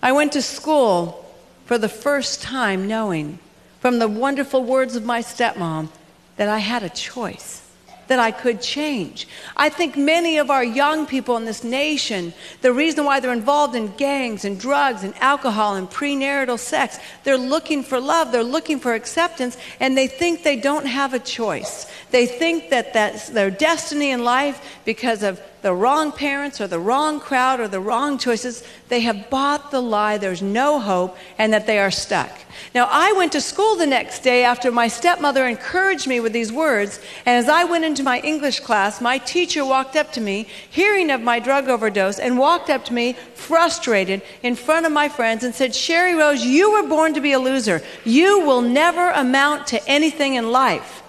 I 0.07 0.13
went 0.13 0.35
to 0.35 0.41
school 0.41 1.27
for 1.65 1.79
the 1.79 1.89
first 1.89 2.41
time 2.41 2.87
knowing 2.87 3.41
from 3.81 3.99
the 3.99 4.07
wonderful 4.07 4.63
words 4.63 4.95
of 4.95 5.05
my 5.05 5.21
stepmom 5.21 5.89
that 6.37 6.49
I 6.49 6.59
had 6.59 6.85
a 6.85 6.89
choice 6.89 7.69
that 8.07 8.21
I 8.21 8.31
could 8.31 8.63
change. 8.63 9.27
I 9.57 9.69
think 9.69 9.97
many 9.97 10.39
of 10.39 10.49
our 10.49 10.63
young 10.63 11.07
people 11.07 11.37
in 11.37 11.45
this 11.45 11.65
nation, 11.65 12.33
the 12.61 12.73
reason 12.73 13.05
why 13.05 13.19
they're 13.19 13.33
involved 13.33 13.75
in 13.75 13.97
gangs 13.97 14.45
and 14.45 14.61
drugs 14.61 15.03
and 15.03 15.13
alcohol 15.19 15.75
and 15.75 15.91
premarital 15.91 16.61
sex, 16.61 17.01
they're 17.25 17.37
looking 17.37 17.83
for 17.83 17.99
love, 17.99 18.31
they're 18.31 18.45
looking 18.45 18.79
for 18.79 18.95
acceptance, 18.95 19.57
and 19.81 19.99
they 19.99 20.07
think 20.07 20.45
they 20.45 20.57
don't 20.57 20.87
have 20.87 21.15
a 21.15 21.19
choice. 21.19 21.91
They 22.13 22.27
think 22.27 22.71
that 22.71 22.93
that's 22.93 23.29
their 23.31 23.51
destiny 23.51 24.13
in 24.13 24.23
life 24.23 24.79
because 24.85 25.25
of 25.25 25.41
the 25.67 25.75
wrong 25.75 26.13
parents 26.13 26.61
or 26.61 26.69
the 26.69 26.79
wrong 26.79 27.19
crowd 27.19 27.59
or 27.59 27.67
the 27.67 27.81
wrong 27.81 28.19
choices. 28.19 28.63
They 28.89 29.01
have 29.01 29.29
bought 29.31 29.73
the 29.73 29.83
lie 29.83 30.17
there's 30.17 30.41
no 30.41 30.79
hope 30.79 31.17
and 31.39 31.53
that 31.53 31.67
they 31.67 31.81
are 31.81 31.91
stuck. 31.91 32.31
Now, 32.73 32.87
I 32.89 33.13
went 33.15 33.33
to 33.33 33.41
school 33.41 33.75
the 33.75 33.85
next 33.85 34.21
day 34.21 34.45
after 34.45 34.71
my 34.71 34.87
stepmother 34.87 35.45
encouraged 35.45 36.07
me 36.07 36.21
with 36.21 36.33
these 36.33 36.53
words, 36.53 37.01
and 37.27 37.37
as 37.37 37.49
I 37.49 37.65
went 37.65 37.85
into 37.85 38.05
my 38.05 38.21
English 38.21 38.61
class, 38.61 39.01
my 39.01 39.19
teacher 39.19 39.65
walked 39.65 39.97
up 39.97 40.13
to 40.13 40.21
me, 40.21 40.47
hearing 40.71 41.11
of 41.11 41.21
my 41.21 41.41
drug 41.41 41.69
overdose, 41.69 42.21
and 42.21 42.39
walked 42.39 42.71
up 42.71 42.85
to 42.85 42.95
me, 42.95 43.15
frustrated, 43.35 44.23
in 44.45 44.55
front 44.55 44.87
of 44.87 44.93
my 44.93 45.09
friends, 45.09 45.43
and 45.43 45.53
said, 45.53 45.73
Sheri 45.73 46.17
Rose, 46.17 46.45
you 46.45 46.71
were 46.71 46.89
born 46.89 47.13
to 47.15 47.21
be 47.21 47.33
a 47.33 47.41
loser. 47.41 47.83
You 48.05 48.39
will 48.47 48.63
never 48.63 49.11
amount 49.11 49.67
to 49.69 49.85
anything 49.89 50.35
in 50.35 50.53
life. 50.53 51.03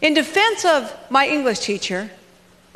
In 0.00 0.14
defense 0.14 0.64
of 0.64 0.96
my 1.10 1.28
English 1.28 1.60
teacher, 1.60 2.10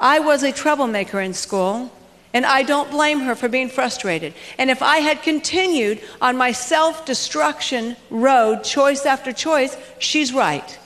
I 0.03 0.19
was 0.19 0.43
a 0.43 0.51
troublemaker 0.51 1.21
in 1.21 1.33
school, 1.33 1.89
and 2.35 2.45
I 2.45 2.65
don't 2.65 2.91
blame 2.91 3.21
her 3.21 3.37
for 3.37 3.49
being 3.49 3.69
frustrated. 3.69 4.35
And 4.59 4.69
if 4.69 4.83
I 4.83 4.97
had 4.99 5.23
continued 5.23 6.01
on 6.21 6.37
my 6.37 6.51
self 6.51 7.07
destruction 7.07 7.97
road, 8.11 8.65
choice 8.65 9.07
after 9.07 9.33
choice, 9.33 9.77
she's 10.01 10.35
right. 10.35 10.79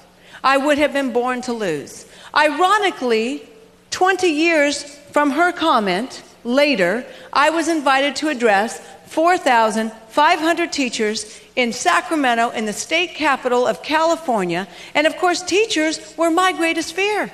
I 0.45 0.59
would 0.59 0.77
have 0.77 0.93
been 0.93 1.15
born 1.15 1.41
to 1.43 1.55
lose. 1.55 2.05
Ironically, 2.35 3.49
20 3.91 4.29
years 4.29 4.83
from 4.85 5.31
her 5.31 5.51
comment 5.51 6.23
later, 6.45 7.07
I 7.33 7.49
was 7.49 7.69
invited 7.69 8.17
to 8.17 8.29
address 8.29 8.87
4,500 9.07 10.73
teachers 10.73 11.41
in 11.57 11.73
Sacramento, 11.73 12.51
in 12.51 12.67
the 12.67 12.73
state 12.75 13.15
capital 13.15 13.67
of 13.67 13.83
California. 13.83 14.69
And 14.95 15.07
of 15.07 15.17
course, 15.17 15.41
teachers 15.41 16.15
were 16.19 16.31
my 16.31 16.53
greatest 16.53 16.93
fear. 16.93 17.33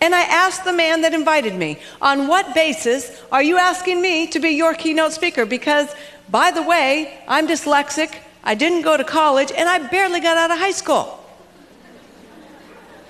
And 0.00 0.14
I 0.14 0.22
asked 0.22 0.64
the 0.64 0.72
man 0.72 1.02
that 1.02 1.12
invited 1.12 1.54
me, 1.54 1.78
on 2.00 2.28
what 2.28 2.54
basis 2.54 3.20
are 3.32 3.42
you 3.42 3.58
asking 3.58 4.00
me 4.00 4.28
to 4.28 4.38
be 4.38 4.50
your 4.50 4.74
keynote 4.74 5.12
speaker? 5.12 5.44
Because, 5.44 5.92
by 6.30 6.50
the 6.52 6.62
way, 6.62 7.18
I'm 7.26 7.48
dyslexic, 7.48 8.14
I 8.44 8.54
didn't 8.54 8.82
go 8.82 8.96
to 8.96 9.04
college, 9.04 9.50
and 9.50 9.68
I 9.68 9.78
barely 9.88 10.20
got 10.20 10.36
out 10.36 10.50
of 10.50 10.58
high 10.58 10.70
school. 10.70 11.18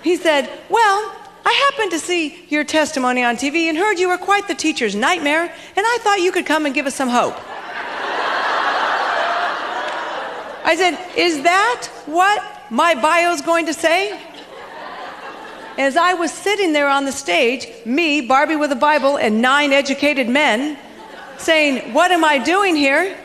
He 0.02 0.16
said, 0.16 0.50
Well, 0.70 1.14
I 1.44 1.70
happened 1.70 1.90
to 1.92 1.98
see 1.98 2.46
your 2.48 2.64
testimony 2.64 3.22
on 3.22 3.36
TV 3.36 3.68
and 3.68 3.76
heard 3.76 3.98
you 3.98 4.08
were 4.08 4.18
quite 4.18 4.48
the 4.48 4.54
teacher's 4.54 4.94
nightmare, 4.94 5.42
and 5.42 5.86
I 5.86 5.98
thought 6.00 6.20
you 6.20 6.32
could 6.32 6.46
come 6.46 6.64
and 6.64 6.74
give 6.74 6.86
us 6.86 6.94
some 6.94 7.08
hope. 7.08 7.36
I 10.64 10.74
said, 10.76 10.98
Is 11.16 11.42
that 11.42 11.88
what 12.06 12.42
my 12.70 12.94
bio's 12.94 13.42
going 13.42 13.66
to 13.66 13.74
say? 13.74 14.18
As 15.78 15.96
I 15.96 16.14
was 16.14 16.32
sitting 16.32 16.72
there 16.72 16.88
on 16.88 17.04
the 17.04 17.12
stage, 17.12 17.68
me, 17.86 18.20
Barbie 18.20 18.56
with 18.56 18.72
a 18.72 18.76
Bible, 18.76 19.16
and 19.16 19.40
nine 19.40 19.72
educated 19.72 20.28
men, 20.28 20.76
saying, 21.38 21.94
What 21.94 22.10
am 22.10 22.24
I 22.24 22.38
doing 22.38 22.74
here? 22.74 23.16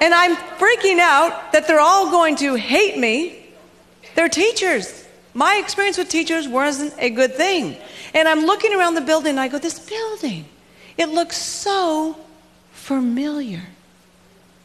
And 0.00 0.12
I'm 0.12 0.34
freaking 0.34 0.98
out 0.98 1.52
that 1.52 1.68
they're 1.68 1.80
all 1.80 2.10
going 2.10 2.36
to 2.36 2.54
hate 2.54 2.98
me. 2.98 3.46
They're 4.16 4.28
teachers. 4.28 5.06
My 5.32 5.56
experience 5.56 5.96
with 5.98 6.08
teachers 6.08 6.48
wasn't 6.48 6.94
a 6.98 7.10
good 7.10 7.34
thing. 7.34 7.76
And 8.12 8.26
I'm 8.26 8.46
looking 8.46 8.74
around 8.74 8.94
the 8.94 9.00
building 9.00 9.30
and 9.30 9.40
I 9.40 9.46
go, 9.46 9.58
This 9.58 9.78
building, 9.78 10.46
it 10.98 11.10
looks 11.10 11.36
so 11.36 12.16
familiar. 12.72 13.62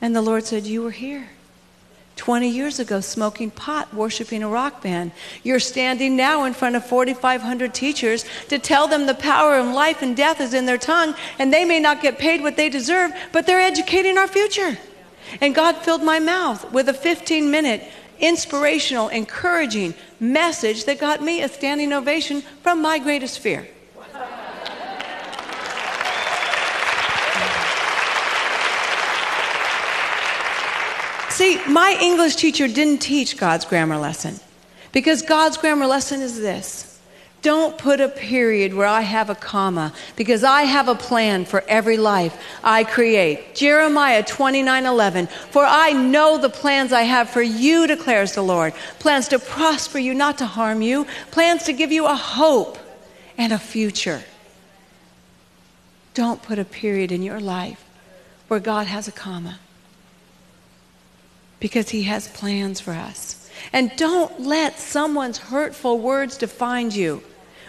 And 0.02 0.16
the 0.16 0.22
Lord 0.22 0.46
said, 0.46 0.66
You 0.66 0.82
were 0.82 0.92
here. 0.92 1.30
20 2.16 2.50
years 2.50 2.80
ago, 2.80 3.02
smoking 3.02 3.52
pot, 3.52 3.94
worshiping 3.94 4.42
a 4.42 4.48
rock 4.48 4.82
band. 4.82 5.12
You're 5.44 5.60
standing 5.60 6.16
now 6.16 6.46
in 6.46 6.54
front 6.54 6.76
of 6.76 6.86
4,500 6.86 7.74
teachers 7.74 8.26
to 8.50 8.58
tell 8.58 8.88
them 8.88 9.06
the 9.06 9.14
power 9.14 9.58
of 9.58 9.68
life 9.68 10.02
and 10.02 10.16
death 10.16 10.40
is 10.40 10.54
in 10.54 10.66
their 10.66 10.78
tongue, 10.78 11.14
and 11.40 11.52
they 11.52 11.66
may 11.66 11.80
not 11.80 12.02
get 12.02 12.18
paid 12.18 12.42
what 12.42 12.56
they 12.56 12.70
deserve, 12.70 13.12
but 13.32 13.46
they're 13.46 13.60
educating 13.60 14.18
our 14.18 14.28
future. 14.28 14.78
And 15.42 15.54
God 15.54 15.78
filled 15.78 16.04
my 16.04 16.20
mouth 16.20 16.72
with 16.72 16.88
a 16.88 16.94
15 16.94 17.52
minute 17.52 17.84
inspirational, 18.20 19.10
encouraging 19.10 19.94
message 20.20 20.86
that 20.86 21.00
got 21.00 21.22
me 21.22 21.42
a 21.42 21.50
standing 21.50 21.92
ovation 21.92 22.42
from 22.64 22.82
my 22.82 22.98
greatest 22.98 23.40
fear. 23.40 23.68
See, 31.36 31.60
my 31.68 31.98
English 32.02 32.38
teacher 32.38 32.66
didn't 32.70 33.00
teach 33.00 33.36
God's 33.36 33.66
grammar 33.66 33.98
lesson 33.98 34.40
because 34.94 35.22
God's 35.22 35.58
grammar 35.58 35.86
lesson 35.86 36.22
is 36.22 36.40
this 36.40 36.98
don't 37.42 37.78
put 37.78 38.00
a 38.00 38.08
period 38.08 38.74
where 38.74 38.88
I 38.88 39.02
have 39.02 39.30
a 39.30 39.36
comma 39.36 39.92
because 40.16 40.46
I 40.46 40.62
have 40.62 40.88
a 40.88 40.96
plan 40.96 41.44
for 41.44 41.62
every 41.68 41.98
life 41.98 42.42
I 42.64 42.86
create. 42.86 43.54
Jeremiah 43.54 44.24
29 44.24 44.86
11. 44.86 45.28
For 45.28 45.66
I 45.66 45.92
know 45.92 46.38
the 46.38 46.48
plans 46.48 46.94
I 46.94 47.02
have 47.02 47.30
for 47.30 47.42
you, 47.42 47.86
declares 47.86 48.32
the 48.32 48.42
Lord. 48.42 48.74
Plans 49.00 49.28
to 49.28 49.38
prosper 49.38 50.00
you, 50.00 50.14
not 50.14 50.38
to 50.38 50.46
harm 50.46 50.82
you. 50.82 51.06
Plans 51.32 51.64
to 51.64 51.74
give 51.74 51.92
you 51.92 52.06
a 52.06 52.16
hope 52.16 52.78
and 53.38 53.52
a 53.52 53.60
future. 53.60 54.24
Don't 56.14 56.42
put 56.42 56.60
a 56.60 56.66
period 56.66 57.12
in 57.12 57.22
your 57.22 57.42
life 57.42 57.84
where 58.48 58.62
God 58.62 58.88
has 58.88 59.10
a 59.10 59.12
comma 59.12 59.60
because 61.60 61.90
He 61.90 62.04
has 62.04 62.28
plans 62.30 62.80
for 62.80 62.92
us. 62.92 63.50
And 63.74 63.92
don't 63.96 64.42
let 64.42 64.80
someone's 64.80 65.38
hurtful 65.38 66.00
words 66.00 66.38
define 66.38 66.92
you. 66.92 67.24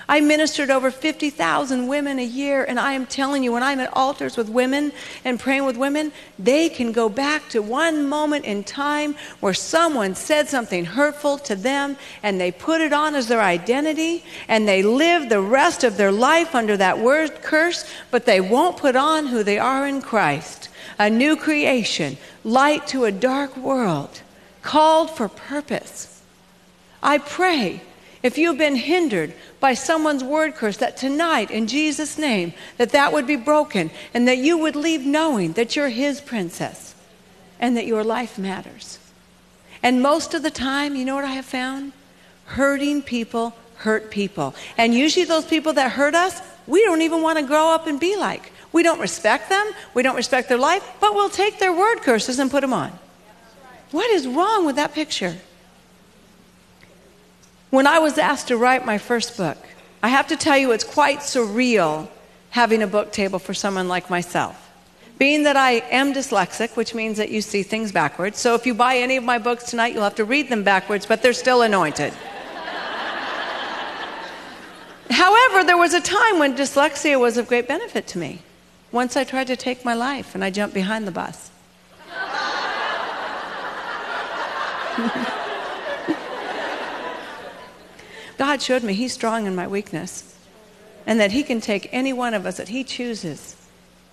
I 0.09 0.21
ministered 0.21 0.71
over 0.71 0.91
50,000 0.91 1.89
women 1.89 2.19
a 2.19 2.25
year, 2.25 2.65
and 2.65 2.79
I 2.79 2.93
am 2.93 3.07
telling 3.07 3.43
you, 3.43 3.53
when 3.53 3.63
I'm 3.65 3.81
at 3.81 3.93
altars 3.93 4.37
with 4.37 4.49
women 4.49 4.93
and 5.25 5.41
praying 5.41 5.65
with 5.65 5.77
women, 5.77 6.13
they 6.39 6.69
can 6.69 6.93
go 6.93 7.09
back 7.09 7.49
to 7.51 7.61
one 7.61 8.09
moment 8.09 8.45
in 8.45 8.63
time 8.63 9.17
where 9.41 9.55
someone 9.55 10.15
said 10.15 10.49
something 10.49 10.85
hurtful 10.85 11.39
to 11.39 11.57
them, 11.57 11.97
and 12.23 12.41
they 12.41 12.53
put 12.53 12.81
it 12.81 12.93
on 12.93 13.17
as 13.17 13.27
their 13.27 13.41
identity, 13.41 14.25
and 14.47 14.69
they 14.69 14.83
live 14.83 15.29
the 15.29 15.41
rest 15.41 15.83
of 15.83 15.97
their 15.97 16.13
life 16.13 16.55
under 16.55 16.77
that 16.77 16.99
word 17.01 17.43
curse, 17.43 17.85
but 18.13 18.27
they 18.27 18.41
won't 18.41 18.77
put 18.77 18.95
on 18.95 19.27
who 19.27 19.43
they 19.43 19.59
are 19.59 19.87
in 19.87 20.01
Christ 20.01 20.69
a 20.99 21.11
new 21.11 21.37
creation, 21.37 22.17
light 22.45 22.87
to 22.89 23.05
a 23.05 23.13
dark 23.13 23.57
world, 23.57 24.23
called 24.63 25.11
for 25.11 25.29
purpose. 25.29 26.23
I 27.03 27.19
pray 27.19 27.83
if 28.23 28.39
you've 28.39 28.59
been 28.59 28.77
hindered 28.77 29.35
by 29.61 29.75
someone's 29.75 30.25
word 30.25 30.55
curse 30.55 30.79
that 30.79 30.97
tonight 30.97 31.51
in 31.51 31.67
Jesus 31.67 32.19
name 32.19 32.53
that 32.79 32.91
that 32.91 33.13
would 33.13 33.27
be 33.27 33.37
broken 33.37 33.91
and 34.15 34.27
that 34.27 34.39
you 34.39 34.59
would 34.59 34.77
leave 34.77 35.05
knowing 35.05 35.53
that 35.53 35.77
you're 35.77 35.89
his 35.89 36.21
princess 36.21 36.95
and 37.61 37.77
that 37.77 37.87
your 37.87 38.05
life 38.05 38.39
matters. 38.39 38.99
And 39.83 40.03
most 40.03 40.35
of 40.35 40.43
the 40.43 40.51
time, 40.51 40.97
you 40.97 41.05
know 41.05 41.15
what 41.15 41.25
I 41.25 41.33
have 41.33 41.45
found? 41.45 41.93
Hurting 42.47 43.03
people 43.03 43.55
hurt 43.77 44.11
people. 44.11 44.55
And 44.77 44.95
usually 44.95 45.25
those 45.25 45.45
people 45.45 45.75
that 45.75 45.93
hurt 45.93 46.15
us, 46.15 46.41
we 46.67 46.83
don't 46.85 47.03
even 47.03 47.23
want 47.23 47.39
to 47.39 47.45
grow 47.45 47.69
up 47.69 47.87
and 47.87 48.01
be 48.01 48.17
like. 48.17 48.53
We 48.73 48.83
don't 48.83 49.01
respect 49.01 49.49
them, 49.49 49.71
we 49.95 50.03
don't 50.03 50.17
respect 50.17 50.49
their 50.49 50.59
life, 50.59 50.87
but 51.01 51.15
we'll 51.15 51.31
take 51.31 51.59
their 51.59 51.73
word 51.73 52.03
curses 52.03 52.39
and 52.39 52.51
put 52.51 52.61
them 52.61 52.73
on. 52.73 52.99
What 53.91 54.11
is 54.11 54.27
wrong 54.27 54.67
with 54.67 54.77
that 54.77 54.93
picture? 54.93 55.37
When 57.71 57.87
I 57.87 57.99
was 57.99 58.17
asked 58.17 58.49
to 58.49 58.57
write 58.57 58.87
my 58.87 58.99
first 58.99 59.37
book, 59.37 59.59
I 60.03 60.09
have 60.09 60.29
to 60.29 60.37
tell 60.37 60.57
you 60.57 60.73
it's 60.73 60.85
quite 60.85 61.19
surreal 61.19 62.09
having 62.51 62.83
a 62.83 62.87
book 62.87 63.13
table 63.13 63.39
for 63.41 63.55
someone 63.55 63.89
like 63.89 64.09
myself. 64.09 64.71
Being 65.19 65.43
that 65.45 65.57
I 65.57 65.73
am 65.91 66.13
dyslexic, 66.13 66.77
which 66.77 66.95
means 66.95 67.17
that 67.17 67.31
you 67.31 67.41
see 67.41 67.63
things 67.63 67.91
backwards, 67.91 68.39
so 68.39 68.55
if 68.55 68.67
you 68.67 68.75
buy 68.75 68.99
any 68.99 69.17
of 69.17 69.25
my 69.25 69.39
books 69.39 69.65
tonight, 69.65 69.95
you'll 69.95 70.05
have 70.05 70.15
to 70.17 70.25
read 70.25 70.49
them 70.49 70.63
backwards, 70.63 71.07
but 71.07 71.23
they're 71.23 71.33
still 71.33 71.63
anointed. 71.63 72.13
However, 75.11 75.65
there 75.65 75.77
was 75.77 75.95
a 75.95 76.01
time 76.01 76.39
when 76.39 76.55
dyslexia 76.55 77.19
was 77.19 77.37
of 77.37 77.49
great 77.49 77.67
benefit 77.67 78.07
to 78.09 78.19
me. 78.19 78.43
Once 78.93 79.17
I 79.17 79.25
tried 79.25 79.49
to 79.49 79.57
take 79.57 79.85
my 79.85 79.95
life 79.95 80.35
and 80.35 80.45
I 80.45 80.51
jumped 80.51 80.75
behind 80.75 81.07
the 81.07 81.13
bus. 81.13 81.51
God 88.39 88.63
showed 88.63 88.83
me 88.83 88.95
He's 88.95 89.13
strong 89.13 89.47
in 89.47 89.55
my 89.55 89.67
weakness 89.67 90.37
and 91.07 91.21
that 91.21 91.33
He 91.33 91.43
can 91.43 91.61
take 91.61 91.89
any 91.93 92.13
one 92.13 92.35
of 92.35 92.47
us 92.47 92.57
that 92.57 92.69
He 92.69 92.85
chooses. 92.85 93.57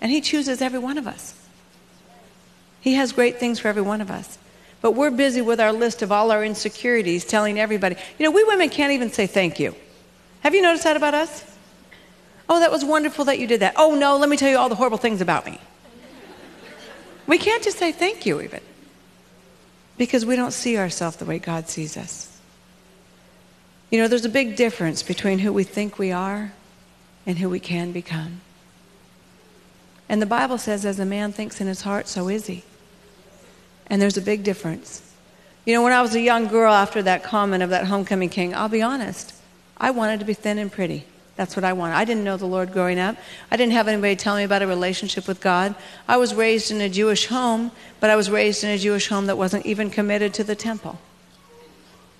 And 0.00 0.10
He 0.10 0.20
chooses 0.20 0.60
every 0.62 0.78
one 0.78 0.98
of 0.98 1.06
us. 1.06 1.34
He 2.80 2.94
has 2.94 3.12
great 3.12 3.38
things 3.38 3.58
for 3.58 3.68
every 3.68 3.82
one 3.82 4.00
of 4.00 4.10
us. 4.10 4.38
But 4.80 4.92
we're 4.92 5.10
busy 5.10 5.40
with 5.40 5.60
our 5.60 5.72
list 5.72 6.02
of 6.02 6.12
all 6.12 6.30
our 6.30 6.44
insecurities, 6.44 7.24
telling 7.24 7.58
everybody. 7.58 7.96
You 8.18 8.24
know, 8.24 8.30
we 8.30 8.44
women 8.44 8.68
can't 8.68 8.92
even 8.92 9.10
say 9.10 9.26
thank 9.26 9.58
you. 9.58 9.74
Have 10.40 10.54
you 10.54 10.60
noticed 10.60 10.84
that 10.84 10.96
about 10.96 11.14
us? 11.14 11.50
Oh, 12.50 12.60
that 12.60 12.70
was 12.70 12.84
wonderful 12.84 13.24
that 13.24 13.38
you 13.38 13.46
did 13.46 13.60
that. 13.60 13.74
Oh, 13.76 13.94
no, 13.94 14.18
let 14.18 14.28
me 14.28 14.36
tell 14.36 14.50
you 14.50 14.58
all 14.58 14.68
the 14.68 14.74
horrible 14.74 14.98
things 14.98 15.22
about 15.22 15.46
me. 15.46 15.58
We 17.26 17.38
can't 17.38 17.64
just 17.64 17.78
say 17.78 17.92
thank 17.92 18.26
you, 18.26 18.42
even, 18.42 18.60
because 19.96 20.26
we 20.26 20.36
don't 20.36 20.50
see 20.50 20.76
ourselves 20.76 21.16
the 21.16 21.24
way 21.24 21.38
God 21.38 21.70
sees 21.70 21.96
us. 21.96 22.33
You 23.94 24.00
know, 24.00 24.08
there's 24.08 24.24
a 24.24 24.28
big 24.28 24.56
difference 24.56 25.04
between 25.04 25.38
who 25.38 25.52
we 25.52 25.62
think 25.62 26.00
we 26.00 26.10
are 26.10 26.52
and 27.26 27.38
who 27.38 27.48
we 27.48 27.60
can 27.60 27.92
become. 27.92 28.40
And 30.08 30.20
the 30.20 30.26
Bible 30.26 30.58
says, 30.58 30.84
as 30.84 30.98
a 30.98 31.04
man 31.04 31.30
thinks 31.30 31.60
in 31.60 31.68
his 31.68 31.82
heart, 31.82 32.08
so 32.08 32.28
is 32.28 32.48
he. 32.48 32.64
And 33.86 34.02
there's 34.02 34.16
a 34.16 34.20
big 34.20 34.42
difference. 34.42 35.00
You 35.64 35.74
know, 35.74 35.82
when 35.84 35.92
I 35.92 36.02
was 36.02 36.12
a 36.16 36.20
young 36.20 36.48
girl 36.48 36.72
after 36.72 37.02
that 37.02 37.22
comment 37.22 37.62
of 37.62 37.70
that 37.70 37.86
homecoming 37.86 38.30
king, 38.30 38.52
I'll 38.52 38.68
be 38.68 38.82
honest, 38.82 39.32
I 39.76 39.92
wanted 39.92 40.18
to 40.18 40.26
be 40.26 40.34
thin 40.34 40.58
and 40.58 40.72
pretty. 40.72 41.04
That's 41.36 41.54
what 41.54 41.62
I 41.62 41.72
wanted. 41.72 41.94
I 41.94 42.04
didn't 42.04 42.24
know 42.24 42.36
the 42.36 42.46
Lord 42.46 42.72
growing 42.72 42.98
up. 42.98 43.16
I 43.48 43.56
didn't 43.56 43.74
have 43.74 43.86
anybody 43.86 44.16
tell 44.16 44.34
me 44.34 44.42
about 44.42 44.62
a 44.62 44.66
relationship 44.66 45.28
with 45.28 45.40
God. 45.40 45.72
I 46.08 46.16
was 46.16 46.34
raised 46.34 46.72
in 46.72 46.80
a 46.80 46.88
Jewish 46.88 47.26
home, 47.26 47.70
but 48.00 48.10
I 48.10 48.16
was 48.16 48.28
raised 48.28 48.64
in 48.64 48.70
a 48.70 48.78
Jewish 48.78 49.06
home 49.06 49.26
that 49.26 49.38
wasn't 49.38 49.66
even 49.66 49.88
committed 49.88 50.34
to 50.34 50.42
the 50.42 50.56
temple. 50.56 50.98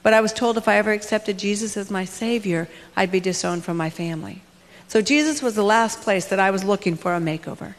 But 0.05 0.13
I 0.13 0.21
was 0.21 0.33
told 0.33 0.59
if 0.59 0.69
I 0.69 0.77
ever 0.77 0.93
accepted 0.93 1.39
Jesus 1.39 1.77
as 1.77 1.91
my 1.91 2.05
Savior, 2.05 2.69
I'd 2.95 3.11
be 3.11 3.21
disowned 3.21 3.65
from 3.65 3.79
my 3.79 3.91
family. 3.91 4.43
So 4.87 5.01
Jesus 5.01 5.43
was 5.43 5.55
the 5.57 5.65
last 5.65 6.03
place 6.03 6.27
that 6.27 6.39
I 6.39 6.53
was 6.53 6.63
looking 6.63 6.95
for 6.95 7.15
a 7.15 7.21
makeover. 7.21 7.75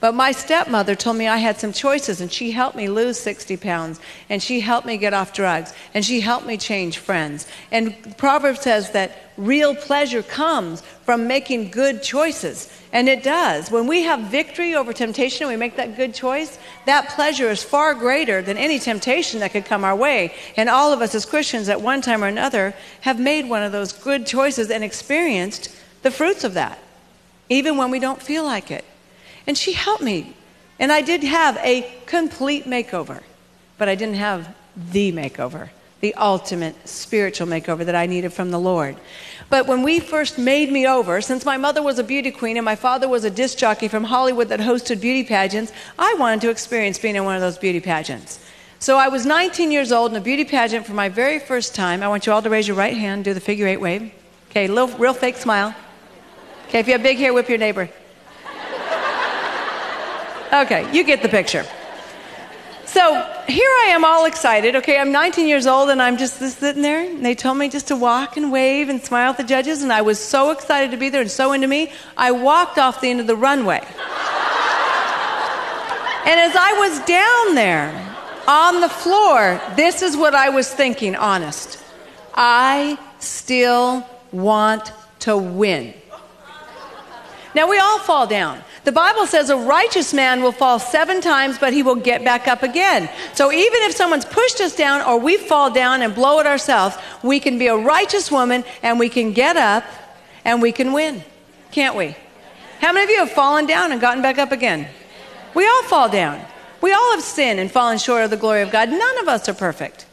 But 0.00 0.14
my 0.14 0.32
stepmother 0.32 0.94
told 0.94 1.16
me 1.16 1.26
I 1.26 1.38
had 1.38 1.58
some 1.58 1.72
choices, 1.72 2.20
and 2.20 2.32
she 2.32 2.50
helped 2.50 2.76
me 2.76 2.88
lose 2.88 3.18
60 3.18 3.56
pounds, 3.56 4.00
and 4.28 4.42
she 4.42 4.60
helped 4.60 4.86
me 4.86 4.96
get 4.96 5.14
off 5.14 5.32
drugs, 5.32 5.72
and 5.94 6.04
she 6.04 6.20
helped 6.20 6.46
me 6.46 6.56
change 6.56 6.98
friends. 6.98 7.46
And 7.70 8.16
Proverbs 8.16 8.60
says 8.60 8.90
that 8.92 9.28
real 9.36 9.74
pleasure 9.74 10.22
comes 10.22 10.82
from 11.04 11.26
making 11.26 11.70
good 11.70 12.02
choices. 12.02 12.70
And 12.92 13.08
it 13.08 13.22
does. 13.22 13.70
When 13.70 13.86
we 13.86 14.02
have 14.02 14.30
victory 14.30 14.74
over 14.74 14.92
temptation 14.92 15.44
and 15.44 15.50
we 15.52 15.56
make 15.56 15.76
that 15.76 15.96
good 15.96 16.14
choice, 16.14 16.58
that 16.86 17.10
pleasure 17.10 17.50
is 17.50 17.62
far 17.62 17.94
greater 17.94 18.42
than 18.42 18.56
any 18.56 18.78
temptation 18.78 19.40
that 19.40 19.52
could 19.52 19.64
come 19.64 19.84
our 19.84 19.94
way. 19.96 20.34
And 20.56 20.68
all 20.68 20.92
of 20.92 21.00
us 21.00 21.14
as 21.14 21.26
Christians, 21.26 21.68
at 21.68 21.80
one 21.80 22.00
time 22.00 22.24
or 22.24 22.28
another, 22.28 22.74
have 23.02 23.20
made 23.20 23.48
one 23.48 23.62
of 23.62 23.72
those 23.72 23.92
good 23.92 24.26
choices 24.26 24.70
and 24.70 24.82
experienced 24.82 25.70
the 26.02 26.10
fruits 26.10 26.44
of 26.44 26.54
that, 26.54 26.78
even 27.48 27.76
when 27.76 27.90
we 27.90 27.98
don't 27.98 28.22
feel 28.22 28.44
like 28.44 28.70
it. 28.70 28.84
And 29.48 29.56
she 29.56 29.72
helped 29.72 30.02
me. 30.02 30.34
And 30.78 30.92
I 30.92 31.00
did 31.00 31.24
have 31.24 31.56
a 31.56 31.90
complete 32.06 32.66
makeover, 32.66 33.22
but 33.78 33.88
I 33.88 33.96
didn't 33.96 34.16
have 34.16 34.54
the 34.76 35.10
makeover, 35.10 35.70
the 36.00 36.14
ultimate 36.14 36.86
spiritual 36.86 37.48
makeover 37.48 37.84
that 37.84 37.96
I 37.96 38.06
needed 38.06 38.32
from 38.32 38.52
the 38.52 38.60
Lord. 38.60 38.96
But 39.48 39.66
when 39.66 39.82
we 39.82 39.98
first 39.98 40.38
made 40.38 40.70
me 40.70 40.86
over, 40.86 41.20
since 41.20 41.44
my 41.44 41.56
mother 41.56 41.82
was 41.82 41.98
a 41.98 42.04
beauty 42.04 42.30
queen 42.30 42.56
and 42.58 42.64
my 42.64 42.76
father 42.76 43.08
was 43.08 43.24
a 43.24 43.30
disc 43.30 43.58
jockey 43.58 43.88
from 43.88 44.04
Hollywood 44.04 44.50
that 44.50 44.60
hosted 44.60 45.00
beauty 45.00 45.24
pageants, 45.24 45.72
I 45.98 46.14
wanted 46.18 46.42
to 46.42 46.50
experience 46.50 46.98
being 46.98 47.16
in 47.16 47.24
one 47.24 47.34
of 47.34 47.40
those 47.40 47.58
beauty 47.58 47.80
pageants. 47.80 48.38
So 48.78 48.98
I 48.98 49.08
was 49.08 49.26
19 49.26 49.72
years 49.72 49.90
old 49.90 50.12
in 50.12 50.18
a 50.18 50.20
beauty 50.20 50.44
pageant 50.44 50.86
for 50.86 50.92
my 50.92 51.08
very 51.08 51.40
first 51.40 51.74
time. 51.74 52.02
I 52.02 52.08
want 52.08 52.26
you 52.26 52.32
all 52.32 52.42
to 52.42 52.50
raise 52.50 52.68
your 52.68 52.76
right 52.76 52.96
hand, 52.96 53.24
do 53.24 53.34
the 53.34 53.40
figure 53.40 53.66
eight 53.66 53.80
wave. 53.80 54.12
Okay, 54.50 54.68
little, 54.68 54.96
real 54.98 55.14
fake 55.14 55.36
smile. 55.36 55.74
Okay, 56.68 56.78
if 56.78 56.86
you 56.86 56.92
have 56.92 57.02
big 57.02 57.16
hair, 57.16 57.32
whip 57.32 57.48
your 57.48 57.58
neighbor. 57.58 57.88
Okay, 60.52 60.90
you 60.96 61.04
get 61.04 61.22
the 61.22 61.28
picture. 61.28 61.64
So 62.86 63.02
here 63.46 63.70
I 63.84 63.88
am 63.90 64.02
all 64.02 64.24
excited. 64.24 64.74
Okay, 64.76 64.98
I'm 64.98 65.12
19 65.12 65.46
years 65.46 65.66
old 65.66 65.90
and 65.90 66.00
I'm 66.00 66.16
just 66.16 66.38
sitting 66.38 66.80
there. 66.80 67.04
And 67.04 67.22
they 67.22 67.34
told 67.34 67.58
me 67.58 67.68
just 67.68 67.88
to 67.88 67.96
walk 67.96 68.38
and 68.38 68.50
wave 68.50 68.88
and 68.88 69.02
smile 69.02 69.30
at 69.30 69.36
the 69.36 69.44
judges. 69.44 69.82
And 69.82 69.92
I 69.92 70.00
was 70.00 70.18
so 70.18 70.50
excited 70.50 70.90
to 70.92 70.96
be 70.96 71.10
there 71.10 71.20
and 71.20 71.30
so 71.30 71.52
into 71.52 71.66
me, 71.66 71.92
I 72.16 72.30
walked 72.30 72.78
off 72.78 73.02
the 73.02 73.10
end 73.10 73.20
of 73.20 73.26
the 73.26 73.36
runway. 73.36 73.76
and 73.76 73.86
as 76.40 76.56
I 76.56 76.76
was 76.78 76.98
down 77.00 77.54
there 77.54 78.16
on 78.48 78.80
the 78.80 78.88
floor, 78.88 79.60
this 79.76 80.00
is 80.00 80.16
what 80.16 80.34
I 80.34 80.48
was 80.48 80.72
thinking, 80.72 81.14
honest. 81.14 81.78
I 82.34 82.98
still 83.18 84.08
want 84.32 84.92
to 85.20 85.36
win. 85.36 85.92
Now, 87.58 87.68
we 87.68 87.80
all 87.80 87.98
fall 87.98 88.24
down. 88.24 88.62
The 88.84 88.92
Bible 88.92 89.26
says 89.26 89.50
a 89.50 89.56
righteous 89.56 90.14
man 90.14 90.44
will 90.44 90.52
fall 90.52 90.78
seven 90.78 91.20
times, 91.20 91.58
but 91.58 91.72
he 91.72 91.82
will 91.82 91.96
get 91.96 92.22
back 92.22 92.46
up 92.46 92.62
again. 92.62 93.10
So 93.34 93.50
even 93.50 93.82
if 93.82 93.96
someone's 93.96 94.24
pushed 94.24 94.60
us 94.60 94.76
down 94.76 95.02
or 95.02 95.18
we 95.18 95.38
fall 95.38 95.68
down 95.68 96.02
and 96.02 96.14
blow 96.14 96.38
it 96.38 96.46
ourselves, 96.46 96.96
we 97.20 97.40
can 97.40 97.58
be 97.58 97.66
a 97.66 97.76
righteous 97.76 98.30
woman 98.30 98.62
and 98.80 99.00
we 99.00 99.08
can 99.08 99.32
get 99.32 99.56
up 99.56 99.82
and 100.44 100.62
we 100.62 100.70
can 100.70 100.92
win. 100.92 101.24
Can't 101.72 101.96
we? 101.96 102.14
How 102.80 102.92
many 102.92 103.02
of 103.02 103.10
you 103.10 103.18
have 103.18 103.32
fallen 103.32 103.66
down 103.66 103.90
and 103.90 104.00
gotten 104.00 104.22
back 104.22 104.38
up 104.38 104.52
again? 104.52 104.86
We 105.52 105.66
all 105.66 105.82
fall 105.82 106.08
down. 106.08 106.40
We 106.80 106.92
all 106.92 107.10
have 107.16 107.24
sinned 107.24 107.58
and 107.58 107.68
fallen 107.68 107.98
short 107.98 108.22
of 108.22 108.30
the 108.30 108.36
glory 108.36 108.62
of 108.62 108.70
God. 108.70 108.88
None 108.88 109.18
of 109.18 109.26
us 109.26 109.48
are 109.48 109.54
perfect. 109.54 110.06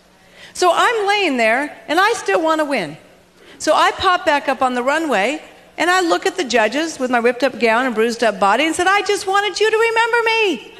So 0.55 0.71
I'm 0.73 1.07
laying 1.07 1.37
there 1.37 1.77
and 1.87 1.99
I 1.99 2.13
still 2.13 2.41
want 2.41 2.61
to 2.61 2.65
win. 2.65 2.97
So 3.59 3.75
I 3.75 3.91
pop 3.91 4.25
back 4.25 4.49
up 4.49 4.63
on 4.63 4.73
the 4.73 4.81
runway 4.81 5.43
and 5.77 5.89
I 5.89 6.01
look 6.01 6.25
at 6.25 6.37
the 6.37 6.43
judges 6.43 6.99
with 6.99 7.11
my 7.11 7.17
ripped 7.17 7.43
up 7.43 7.59
gown 7.59 7.85
and 7.85 7.93
bruised 7.93 8.23
up 8.23 8.39
body 8.39 8.65
and 8.65 8.73
said, 8.75 8.87
I 8.87 9.01
just 9.01 9.27
wanted 9.27 9.59
you 9.59 9.69
to 9.69 9.77
remember 9.77 10.17
me. 10.25 10.71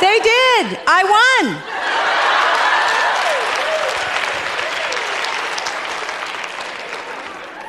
they 0.00 0.18
did. 0.20 0.78
I 0.86 1.02
won. 1.42 1.78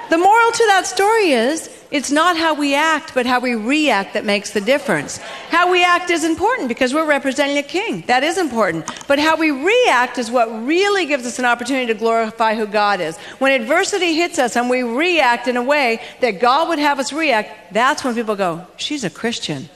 The 0.10 0.18
moral 0.18 0.52
to 0.52 0.66
that 0.68 0.88
story 0.88 1.32
is 1.32 1.79
it's 1.92 2.12
not 2.12 2.38
how 2.38 2.54
we 2.54 2.76
act, 2.76 3.16
but 3.16 3.26
how 3.26 3.40
we 3.40 3.56
react 3.56 4.14
that 4.14 4.24
makes 4.24 4.52
the 4.52 4.62
difference. 4.62 5.18
How 5.50 5.72
we 5.72 5.84
act 5.84 6.12
is 6.12 6.24
important 6.24 6.68
because 6.68 6.94
we're 6.94 7.08
representing 7.08 7.58
a 7.58 7.64
king. 7.64 8.02
That 8.06 8.24
is 8.24 8.38
important. 8.38 8.88
But 9.08 9.18
how 9.18 9.36
we 9.36 9.50
react 9.50 10.20
is 10.20 10.30
what 10.30 10.50
really 10.68 11.08
gives 11.08 11.26
us 11.26 11.40
an 11.40 11.46
opportunity 11.46 11.88
to 11.88 11.96
glorify 11.96 12.54
who 12.54 12.68
God 12.68 13.02
is. 13.02 13.18
When 13.40 13.60
adversity 13.60 14.14
hits 14.14 14.38
us 14.38 14.56
and 14.56 14.70
we 14.70 14.84
react 14.84 15.48
in 15.48 15.58
a 15.58 15.64
way 15.64 16.00
that 16.22 16.40
God 16.40 16.70
would 16.70 16.78
have 16.78 17.00
us 17.00 17.12
react, 17.12 17.74
that's 17.74 18.04
when 18.04 18.14
people 18.14 18.36
go, 18.36 18.68
She's 18.78 19.04
a 19.04 19.10
Christian. 19.10 19.68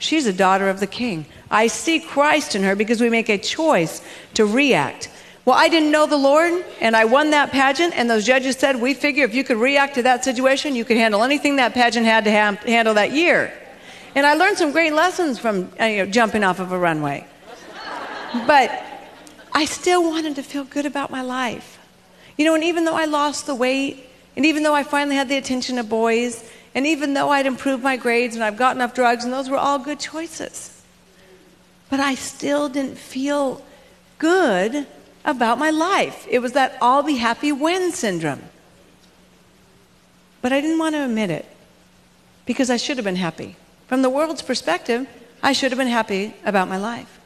She's 0.00 0.26
a 0.26 0.32
daughter 0.32 0.68
of 0.68 0.80
the 0.80 0.86
king. 0.86 1.26
I 1.50 1.68
see 1.68 2.00
Christ 2.00 2.56
in 2.56 2.62
her 2.64 2.74
because 2.74 3.00
we 3.00 3.10
make 3.10 3.28
a 3.28 3.38
choice 3.38 4.02
to 4.34 4.44
react. 4.44 5.08
Well, 5.48 5.56
I 5.56 5.70
didn't 5.70 5.90
know 5.90 6.04
the 6.04 6.18
Lord, 6.18 6.62
and 6.78 6.94
I 6.94 7.06
won 7.06 7.30
that 7.30 7.50
pageant, 7.52 7.94
and 7.96 8.10
those 8.10 8.26
judges 8.26 8.56
said, 8.56 8.82
We 8.82 8.92
figure 8.92 9.24
if 9.24 9.34
you 9.34 9.42
could 9.42 9.56
react 9.56 9.94
to 9.94 10.02
that 10.02 10.22
situation, 10.22 10.74
you 10.74 10.84
could 10.84 10.98
handle 10.98 11.22
anything 11.22 11.56
that 11.56 11.72
pageant 11.72 12.04
had 12.04 12.24
to 12.24 12.30
ha- 12.30 12.58
handle 12.66 12.92
that 12.92 13.12
year. 13.12 13.50
And 14.14 14.26
I 14.26 14.34
learned 14.34 14.58
some 14.58 14.72
great 14.72 14.92
lessons 14.92 15.38
from 15.38 15.72
uh, 15.80 15.86
you 15.86 16.04
know, 16.04 16.06
jumping 16.10 16.44
off 16.44 16.60
of 16.60 16.72
a 16.72 16.78
runway. 16.78 17.26
But 18.46 18.84
I 19.54 19.64
still 19.64 20.02
wanted 20.02 20.36
to 20.36 20.42
feel 20.42 20.64
good 20.64 20.84
about 20.84 21.10
my 21.10 21.22
life. 21.22 21.78
You 22.36 22.44
know, 22.44 22.54
and 22.54 22.62
even 22.64 22.84
though 22.84 22.96
I 22.96 23.06
lost 23.06 23.46
the 23.46 23.54
weight, 23.54 24.06
and 24.36 24.44
even 24.44 24.64
though 24.64 24.74
I 24.74 24.82
finally 24.82 25.16
had 25.16 25.30
the 25.30 25.38
attention 25.38 25.78
of 25.78 25.88
boys, 25.88 26.44
and 26.74 26.86
even 26.86 27.14
though 27.14 27.30
I'd 27.30 27.46
improved 27.46 27.82
my 27.82 27.96
grades 27.96 28.34
and 28.34 28.44
I've 28.44 28.58
gotten 28.58 28.82
off 28.82 28.92
drugs, 28.92 29.24
and 29.24 29.32
those 29.32 29.48
were 29.48 29.56
all 29.56 29.78
good 29.78 29.98
choices, 29.98 30.82
but 31.88 32.00
I 32.00 32.16
still 32.16 32.68
didn't 32.68 32.98
feel 32.98 33.64
good 34.18 34.86
about 35.28 35.58
my 35.58 35.68
life. 35.68 36.26
It 36.28 36.38
was 36.38 36.52
that 36.52 36.78
I'll 36.80 37.02
be 37.02 37.16
happy 37.16 37.52
when 37.52 37.92
syndrome. 37.92 38.42
But 40.40 40.52
I 40.54 40.60
didn't 40.62 40.78
want 40.78 40.94
to 40.94 41.04
admit 41.04 41.30
it 41.30 41.44
because 42.46 42.70
I 42.70 42.78
should 42.78 42.96
have 42.96 43.04
been 43.04 43.16
happy. 43.16 43.54
From 43.88 44.00
the 44.00 44.08
world's 44.08 44.40
perspective, 44.40 45.06
I 45.42 45.52
should 45.52 45.70
have 45.70 45.78
been 45.78 45.86
happy 45.86 46.34
about 46.46 46.68
my 46.68 46.78
life. 46.78 47.20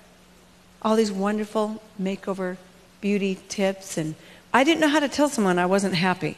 All 0.83 0.97
these 0.97 1.12
wonderful 1.12 1.81
makeover 2.01 2.57
beauty 3.01 3.38
tips, 3.49 3.97
and 3.97 4.17
I 4.53 4.65
didn't 4.65 4.81
know 4.81 4.88
how 4.88 5.01
to 5.01 5.09
tell 5.09 5.29
someone 5.29 5.61
I 5.61 5.67
wasn't 5.67 5.95
happy. 5.95 6.37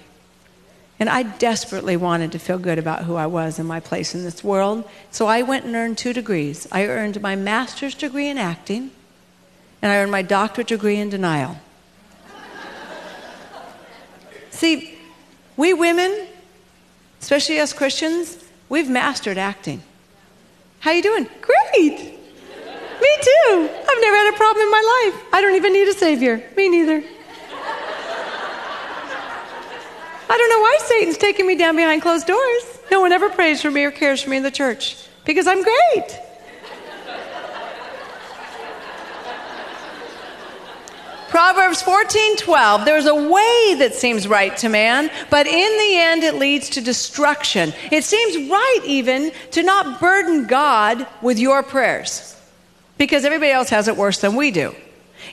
And 1.00 1.08
I 1.08 1.22
desperately 1.22 1.96
wanted 1.96 2.30
to 2.32 2.38
feel 2.38 2.58
good 2.58 2.78
about 2.78 3.04
who 3.04 3.16
I 3.16 3.26
was 3.26 3.58
and 3.58 3.66
my 3.66 3.80
place 3.80 4.14
in 4.14 4.22
this 4.22 4.44
world. 4.44 4.88
So 5.10 5.26
I 5.26 5.40
went 5.40 5.64
and 5.64 5.74
earned 5.74 5.96
two 5.96 6.12
degrees. 6.12 6.68
I 6.70 6.84
earned 6.84 7.22
my 7.22 7.36
master's 7.36 7.94
degree 7.94 8.28
in 8.28 8.36
acting 8.36 8.90
and 9.84 9.92
I 9.92 9.98
earned 9.98 10.10
my 10.10 10.22
doctorate 10.22 10.66
degree 10.68 10.96
in 10.96 11.10
denial. 11.10 11.58
See, 14.48 14.98
we 15.58 15.74
women, 15.74 16.26
especially 17.20 17.60
us 17.60 17.74
Christians, 17.74 18.42
we've 18.70 18.88
mastered 18.88 19.36
acting. 19.36 19.82
How 20.80 20.92
you 20.92 21.02
doing? 21.02 21.28
Great. 21.42 21.98
Me 21.98 23.18
too. 23.20 23.68
I've 23.78 24.00
never 24.00 24.16
had 24.16 24.32
a 24.32 24.36
problem 24.38 24.62
in 24.64 24.70
my 24.70 25.10
life. 25.12 25.22
I 25.34 25.42
don't 25.42 25.54
even 25.54 25.74
need 25.74 25.86
a 25.86 25.92
savior. 25.92 26.42
Me 26.56 26.70
neither. 26.70 27.04
I 30.26 30.38
don't 30.38 30.48
know 30.48 30.60
why 30.60 30.78
Satan's 30.80 31.18
taking 31.18 31.46
me 31.46 31.56
down 31.56 31.76
behind 31.76 32.00
closed 32.00 32.26
doors. 32.26 32.62
No 32.90 33.02
one 33.02 33.12
ever 33.12 33.28
prays 33.28 33.60
for 33.60 33.70
me 33.70 33.84
or 33.84 33.90
cares 33.90 34.22
for 34.22 34.30
me 34.30 34.38
in 34.38 34.42
the 34.44 34.50
church 34.50 34.96
because 35.26 35.46
I'm 35.46 35.62
great. 35.62 36.23
Proverbs 41.34 41.82
14:12 41.82 42.84
There's 42.84 43.06
a 43.06 43.14
way 43.16 43.74
that 43.80 43.92
seems 43.92 44.28
right 44.28 44.56
to 44.58 44.68
man, 44.68 45.10
but 45.30 45.48
in 45.48 45.78
the 45.78 45.98
end 45.98 46.22
it 46.22 46.36
leads 46.36 46.68
to 46.70 46.80
destruction. 46.80 47.74
It 47.90 48.04
seems 48.04 48.48
right 48.48 48.80
even 48.84 49.32
to 49.50 49.64
not 49.64 49.98
burden 49.98 50.46
God 50.46 51.08
with 51.22 51.40
your 51.40 51.64
prayers 51.64 52.36
because 52.98 53.24
everybody 53.24 53.50
else 53.50 53.68
has 53.70 53.88
it 53.88 53.96
worse 53.96 54.20
than 54.20 54.36
we 54.36 54.52
do. 54.52 54.76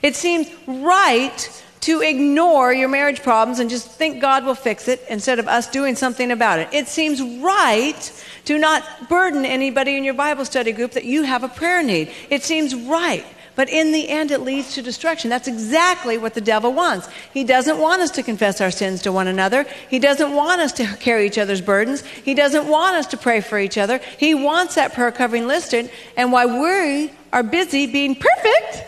It 0.02 0.16
seems 0.16 0.48
right 0.66 1.62
to 1.82 2.00
ignore 2.00 2.72
your 2.72 2.88
marriage 2.88 3.22
problems 3.22 3.60
and 3.60 3.70
just 3.70 3.88
think 3.88 4.20
God 4.20 4.44
will 4.44 4.56
fix 4.56 4.88
it 4.88 5.04
instead 5.08 5.38
of 5.38 5.46
us 5.46 5.68
doing 5.68 5.94
something 5.94 6.32
about 6.32 6.58
it. 6.58 6.68
It 6.72 6.88
seems 6.88 7.22
right 7.40 8.24
to 8.46 8.58
not 8.58 9.08
burden 9.08 9.44
anybody 9.44 9.96
in 9.96 10.02
your 10.02 10.14
Bible 10.14 10.46
study 10.46 10.72
group 10.72 10.90
that 10.94 11.04
you 11.04 11.22
have 11.22 11.44
a 11.44 11.48
prayer 11.48 11.80
need. 11.80 12.10
It 12.28 12.42
seems 12.42 12.74
right 12.74 13.24
but 13.54 13.68
in 13.68 13.92
the 13.92 14.08
end, 14.08 14.30
it 14.30 14.40
leads 14.40 14.74
to 14.74 14.82
destruction. 14.82 15.28
That's 15.28 15.48
exactly 15.48 16.16
what 16.16 16.34
the 16.34 16.40
devil 16.40 16.72
wants. 16.72 17.08
He 17.34 17.44
doesn't 17.44 17.78
want 17.78 18.00
us 18.00 18.10
to 18.12 18.22
confess 18.22 18.60
our 18.60 18.70
sins 18.70 19.02
to 19.02 19.12
one 19.12 19.26
another. 19.26 19.66
He 19.90 19.98
doesn't 19.98 20.32
want 20.32 20.60
us 20.60 20.72
to 20.74 20.86
carry 20.96 21.26
each 21.26 21.38
other's 21.38 21.60
burdens. 21.60 22.02
He 22.02 22.34
doesn't 22.34 22.66
want 22.66 22.96
us 22.96 23.08
to 23.08 23.16
pray 23.18 23.40
for 23.40 23.58
each 23.58 23.76
other. 23.76 24.00
He 24.18 24.34
wants 24.34 24.76
that 24.76 24.94
prayer 24.94 25.12
covering 25.12 25.46
listed. 25.46 25.90
And 26.16 26.32
while 26.32 26.60
we 26.60 27.10
are 27.32 27.42
busy 27.42 27.86
being 27.86 28.14
perfect, 28.14 28.84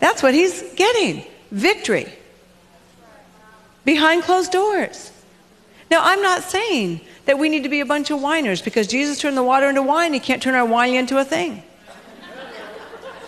that's 0.00 0.22
what 0.22 0.34
he's 0.34 0.62
getting 0.74 1.24
victory 1.52 2.12
behind 3.84 4.24
closed 4.24 4.50
doors. 4.50 5.12
Now, 5.90 6.02
I'm 6.02 6.22
not 6.22 6.42
saying 6.42 7.00
that 7.24 7.38
we 7.38 7.48
need 7.48 7.62
to 7.62 7.68
be 7.68 7.80
a 7.80 7.86
bunch 7.86 8.10
of 8.10 8.20
whiners 8.20 8.60
because 8.62 8.86
Jesus 8.88 9.20
turned 9.20 9.36
the 9.36 9.42
water 9.42 9.68
into 9.68 9.82
wine. 9.82 10.12
He 10.12 10.20
can't 10.20 10.42
turn 10.42 10.54
our 10.54 10.66
wine 10.66 10.94
into 10.94 11.18
a 11.18 11.24
thing. 11.24 11.62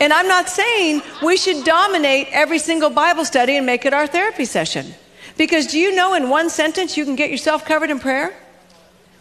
And 0.01 0.13
I'm 0.15 0.27
not 0.27 0.49
saying 0.49 1.03
we 1.23 1.37
should 1.37 1.65
dominate 1.65 2.29
every 2.31 2.59
single 2.59 2.91
Bible 2.91 3.27
study 3.27 3.57
and 3.57 3.67
make 3.67 3.85
it 3.85 3.93
our 3.93 4.07
therapy 4.07 4.47
session. 4.47 4.95
Because 5.37 5.67
do 5.67 5.79
you 5.79 5.95
know 5.95 6.15
in 6.15 6.31
one 6.31 6.49
sentence 6.51 6.97
you 6.97 7.05
can 7.05 7.17
get 7.17 7.31
yourself 7.31 7.65
covered 7.65 7.91
in 7.91 8.01
prayer? 8.01 8.35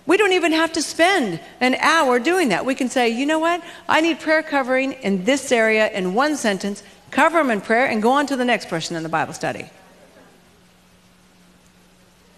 We 0.06 0.18
don't 0.18 0.34
even 0.34 0.54
have 0.54 0.74
to 0.74 0.82
spend 0.82 1.40
an 1.60 1.76
hour 1.76 2.18
doing 2.18 2.50
that. 2.50 2.66
We 2.66 2.74
can 2.76 2.90
say, 2.90 3.10
you 3.10 3.26
know 3.26 3.40
what? 3.40 3.62
I 3.88 4.02
need 4.02 4.20
prayer 4.20 4.42
covering 4.42 4.94
in 4.94 5.26
this 5.26 5.52
area 5.52 5.92
in 5.92 6.16
one 6.16 6.36
sentence, 6.36 6.82
cover 7.12 7.38
them 7.38 7.52
in 7.52 7.62
prayer, 7.62 7.86
and 7.86 8.02
go 8.02 8.12
on 8.12 8.26
to 8.28 8.36
the 8.36 8.46
next 8.46 8.70
person 8.70 8.96
in 8.96 9.04
the 9.04 9.10
Bible 9.10 9.34
study. 9.34 9.70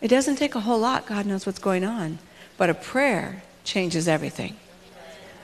It 0.01 0.08
doesn't 0.08 0.38
take 0.38 0.56
a 0.56 0.60
whole 0.60 0.80
lot. 0.80 1.06
God 1.06 1.25
knows 1.27 1.45
what's 1.45 1.60
going 1.60 1.86
on. 1.86 2.17
But 2.58 2.69
a 2.69 2.73
prayer 2.73 3.43
changes 3.63 4.08
everything. 4.08 4.58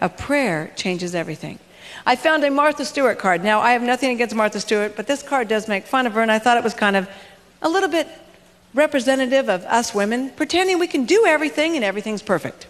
A 0.01 0.10
prayer 0.10 0.71
changes 0.75 1.15
everything. 1.15 1.60
I 2.06 2.15
found 2.15 2.43
a 2.43 2.50
Martha 2.50 2.86
Stewart 2.86 3.19
card. 3.19 3.43
Now, 3.43 3.60
I 3.60 3.71
have 3.71 3.82
nothing 3.82 4.12
against 4.12 4.36
Martha 4.36 4.60
Stewart, 4.60 4.95
but 4.95 5.08
this 5.08 5.21
card 5.23 5.47
does 5.47 5.67
make 5.67 5.86
fun 5.86 6.08
of 6.08 6.13
her, 6.13 6.21
and 6.21 6.32
I 6.32 6.39
thought 6.39 6.58
it 6.58 6.63
was 6.63 6.73
kind 6.73 6.95
of 6.95 7.10
a 7.62 7.69
little 7.69 7.89
bit 7.89 8.08
representative 8.73 9.50
of 9.50 9.63
us 9.65 9.93
women, 9.93 10.30
pretending 10.32 10.80
we 10.80 10.88
can 10.88 11.06
do 11.06 11.26
everything 11.26 11.76
and 11.76 11.84
everything's 11.84 12.21
perfect. 12.21 12.67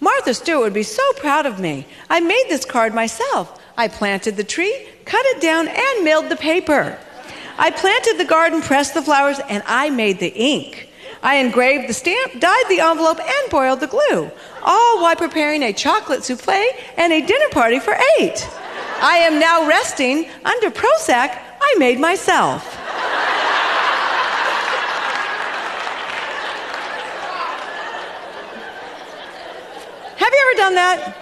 Martha 0.00 0.34
Stewart 0.34 0.62
would 0.62 0.74
be 0.74 0.82
so 0.82 1.02
proud 1.14 1.46
of 1.46 1.58
me. 1.58 1.86
I 2.08 2.20
made 2.20 2.44
this 2.48 2.64
card 2.64 2.94
myself. 2.94 3.60
I 3.76 3.88
planted 3.88 4.36
the 4.36 4.44
tree, 4.44 4.86
cut 5.04 5.24
it 5.26 5.40
down, 5.40 5.68
and 5.68 6.04
milled 6.04 6.28
the 6.28 6.36
paper. 6.36 6.98
I 7.58 7.70
planted 7.70 8.16
the 8.18 8.24
garden, 8.24 8.62
pressed 8.62 8.94
the 8.94 9.02
flowers, 9.02 9.38
and 9.48 9.62
I 9.66 9.90
made 9.90 10.18
the 10.18 10.32
ink. 10.34 10.89
I 11.22 11.36
engraved 11.36 11.88
the 11.88 11.94
stamp, 11.94 12.40
dyed 12.40 12.64
the 12.68 12.80
envelope, 12.80 13.20
and 13.20 13.50
boiled 13.50 13.80
the 13.80 13.86
glue, 13.86 14.30
all 14.62 15.02
while 15.02 15.16
preparing 15.16 15.62
a 15.62 15.72
chocolate 15.72 16.24
souffle 16.24 16.64
and 16.96 17.12
a 17.12 17.20
dinner 17.20 17.48
party 17.50 17.78
for 17.78 17.94
eight. 18.18 18.48
I 19.02 19.16
am 19.16 19.38
now 19.38 19.66
resting 19.68 20.28
under 20.44 20.70
Prozac 20.70 21.38
I 21.60 21.74
made 21.78 22.00
myself. 22.00 22.74
Have 30.16 30.32
you 30.32 30.46
ever 30.48 30.56
done 30.58 30.74
that? 30.74 31.16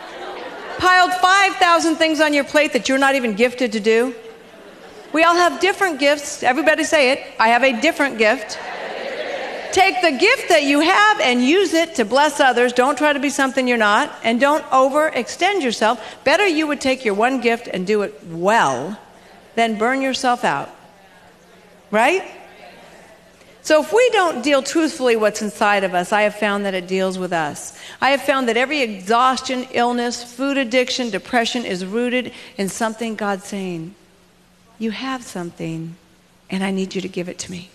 Piled 0.79 1.13
5,000 1.15 1.97
things 1.97 2.21
on 2.21 2.33
your 2.33 2.45
plate 2.45 2.73
that 2.73 2.89
you're 2.89 2.99
not 2.99 3.17
even 3.17 3.35
gifted 3.35 3.73
to 3.73 3.81
do? 3.81 4.15
We 5.13 5.25
all 5.25 5.35
have 5.35 5.61
different 5.61 5.99
gifts. 5.99 6.43
Everybody 6.43 6.85
say 6.85 7.13
it. 7.13 7.21
I 7.41 7.49
have 7.49 7.65
a 7.65 7.81
different 7.81 8.19
gift. 8.19 8.59
Take 9.79 10.03
the 10.03 10.11
gift 10.11 10.49
that 10.49 10.65
you 10.65 10.81
have 10.81 11.21
and 11.21 11.41
use 11.41 11.73
it 11.73 11.95
to 11.95 12.05
bless 12.05 12.41
others. 12.41 12.73
Don't 12.73 12.99
try 12.99 13.13
to 13.13 13.21
be 13.21 13.31
something 13.31 13.69
you're 13.69 13.79
not. 13.79 14.13
And 14.25 14.41
don't 14.41 14.65
overextend 14.71 15.63
yourself. 15.63 16.03
Better 16.25 16.45
you 16.45 16.67
would 16.67 16.81
take 16.81 17.05
your 17.05 17.15
one 17.15 17.41
gift 17.41 17.69
and 17.69 17.87
do 17.87 18.03
it 18.03 18.21
well 18.27 18.99
than 19.55 19.79
burn 19.79 20.03
yourself 20.03 20.43
out. 20.43 20.69
Right? 21.93 22.29
So 23.63 23.81
if 23.81 23.93
we 23.93 24.11
don't 24.11 24.43
deal 24.43 24.65
truthfully 24.65 25.15
what's 25.15 25.43
inside 25.43 25.85
of 25.85 25.95
us, 25.95 26.13
I 26.13 26.23
have 26.23 26.35
found 26.35 26.65
that 26.65 26.75
it 26.75 26.89
deals 26.89 27.17
with 27.17 27.33
us. 27.33 27.79
I 28.01 28.11
have 28.11 28.23
found 28.23 28.49
that 28.49 28.57
every 28.57 28.81
exhaustion, 28.83 29.69
illness, 29.71 30.25
food 30.25 30.57
addiction, 30.57 31.11
depression 31.11 31.65
is 31.65 31.87
rooted 31.87 32.33
in 32.57 32.69
something 32.69 33.15
God's 33.15 33.45
saying, 33.45 33.95
You 34.81 34.91
have 34.91 35.23
something, 35.23 35.95
and 36.51 36.65
I 36.65 36.73
need 36.73 36.97
you 36.97 37.01
to 37.01 37.09
give 37.09 37.29
it 37.29 37.39
to 37.39 37.53
me. 37.53 37.71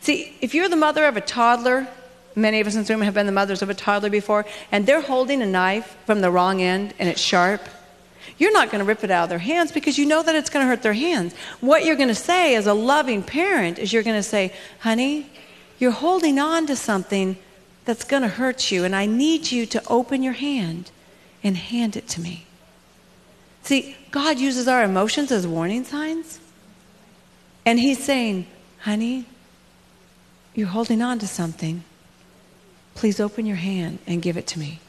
See, 0.00 0.36
if 0.40 0.54
you're 0.54 0.68
the 0.68 0.76
mother 0.76 1.04
of 1.06 1.16
a 1.16 1.20
toddler, 1.20 1.88
many 2.34 2.60
of 2.60 2.66
us 2.66 2.74
in 2.74 2.80
this 2.80 2.90
room 2.90 3.00
have 3.00 3.14
been 3.14 3.26
the 3.26 3.32
mothers 3.32 3.62
of 3.62 3.70
a 3.70 3.74
toddler 3.74 4.10
before, 4.10 4.44
and 4.70 4.86
they're 4.86 5.00
holding 5.00 5.42
a 5.42 5.46
knife 5.46 5.96
from 6.06 6.20
the 6.20 6.30
wrong 6.30 6.62
end 6.62 6.94
and 6.98 7.08
it's 7.08 7.20
sharp, 7.20 7.62
you're 8.38 8.52
not 8.52 8.70
going 8.70 8.80
to 8.80 8.84
rip 8.84 9.04
it 9.04 9.10
out 9.10 9.24
of 9.24 9.28
their 9.30 9.38
hands 9.38 9.72
because 9.72 9.98
you 9.98 10.04
know 10.04 10.22
that 10.22 10.34
it's 10.34 10.50
going 10.50 10.64
to 10.64 10.68
hurt 10.68 10.82
their 10.82 10.92
hands. 10.92 11.34
What 11.60 11.84
you're 11.84 11.96
going 11.96 12.08
to 12.08 12.14
say 12.14 12.54
as 12.54 12.66
a 12.66 12.74
loving 12.74 13.22
parent 13.22 13.78
is 13.78 13.92
you're 13.92 14.02
going 14.02 14.18
to 14.18 14.22
say, 14.22 14.52
honey, 14.80 15.30
you're 15.78 15.92
holding 15.92 16.38
on 16.38 16.66
to 16.66 16.76
something 16.76 17.36
that's 17.84 18.04
going 18.04 18.22
to 18.22 18.28
hurt 18.28 18.70
you, 18.70 18.84
and 18.84 18.94
I 18.94 19.06
need 19.06 19.52
you 19.52 19.64
to 19.66 19.82
open 19.88 20.22
your 20.22 20.32
hand 20.32 20.90
and 21.42 21.56
hand 21.56 21.96
it 21.96 22.08
to 22.08 22.20
me. 22.20 22.46
See, 23.62 23.96
God 24.10 24.38
uses 24.38 24.68
our 24.68 24.82
emotions 24.82 25.30
as 25.30 25.46
warning 25.46 25.84
signs. 25.84 26.40
And 27.64 27.78
He's 27.78 28.02
saying, 28.02 28.46
honey, 28.80 29.24
you're 30.56 30.68
holding 30.68 31.02
on 31.02 31.20
to 31.20 31.26
something. 31.28 31.84
Please 32.94 33.20
open 33.20 33.46
your 33.46 33.56
hand 33.56 33.98
and 34.06 34.22
give 34.22 34.36
it 34.36 34.46
to 34.48 34.58
me. 34.58 34.80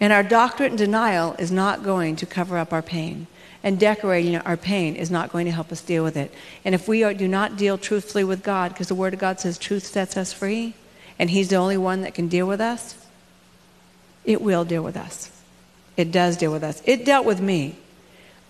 And 0.00 0.12
our 0.12 0.22
doctorate 0.22 0.72
in 0.72 0.76
denial 0.76 1.34
is 1.38 1.50
not 1.50 1.82
going 1.82 2.16
to 2.16 2.26
cover 2.26 2.56
up 2.56 2.72
our 2.72 2.80
pain. 2.82 3.26
And 3.62 3.80
decorating 3.80 4.36
our 4.36 4.56
pain 4.56 4.94
is 4.94 5.10
not 5.10 5.32
going 5.32 5.46
to 5.46 5.52
help 5.52 5.72
us 5.72 5.80
deal 5.80 6.04
with 6.04 6.16
it. 6.16 6.32
And 6.64 6.74
if 6.74 6.86
we 6.86 7.02
are, 7.02 7.14
do 7.14 7.26
not 7.26 7.56
deal 7.56 7.76
truthfully 7.76 8.22
with 8.22 8.42
God, 8.42 8.72
because 8.72 8.88
the 8.88 8.94
Word 8.94 9.14
of 9.14 9.20
God 9.20 9.40
says 9.40 9.58
truth 9.58 9.84
sets 9.84 10.16
us 10.16 10.32
free, 10.32 10.74
and 11.18 11.30
He's 11.30 11.48
the 11.48 11.56
only 11.56 11.78
one 11.78 12.02
that 12.02 12.14
can 12.14 12.28
deal 12.28 12.46
with 12.46 12.60
us, 12.60 12.94
it 14.24 14.40
will 14.40 14.64
deal 14.64 14.82
with 14.82 14.96
us. 14.96 15.30
It 15.96 16.12
does 16.12 16.36
deal 16.36 16.52
with 16.52 16.62
us. 16.62 16.82
It 16.84 17.04
dealt 17.04 17.24
with 17.24 17.40
me. 17.40 17.76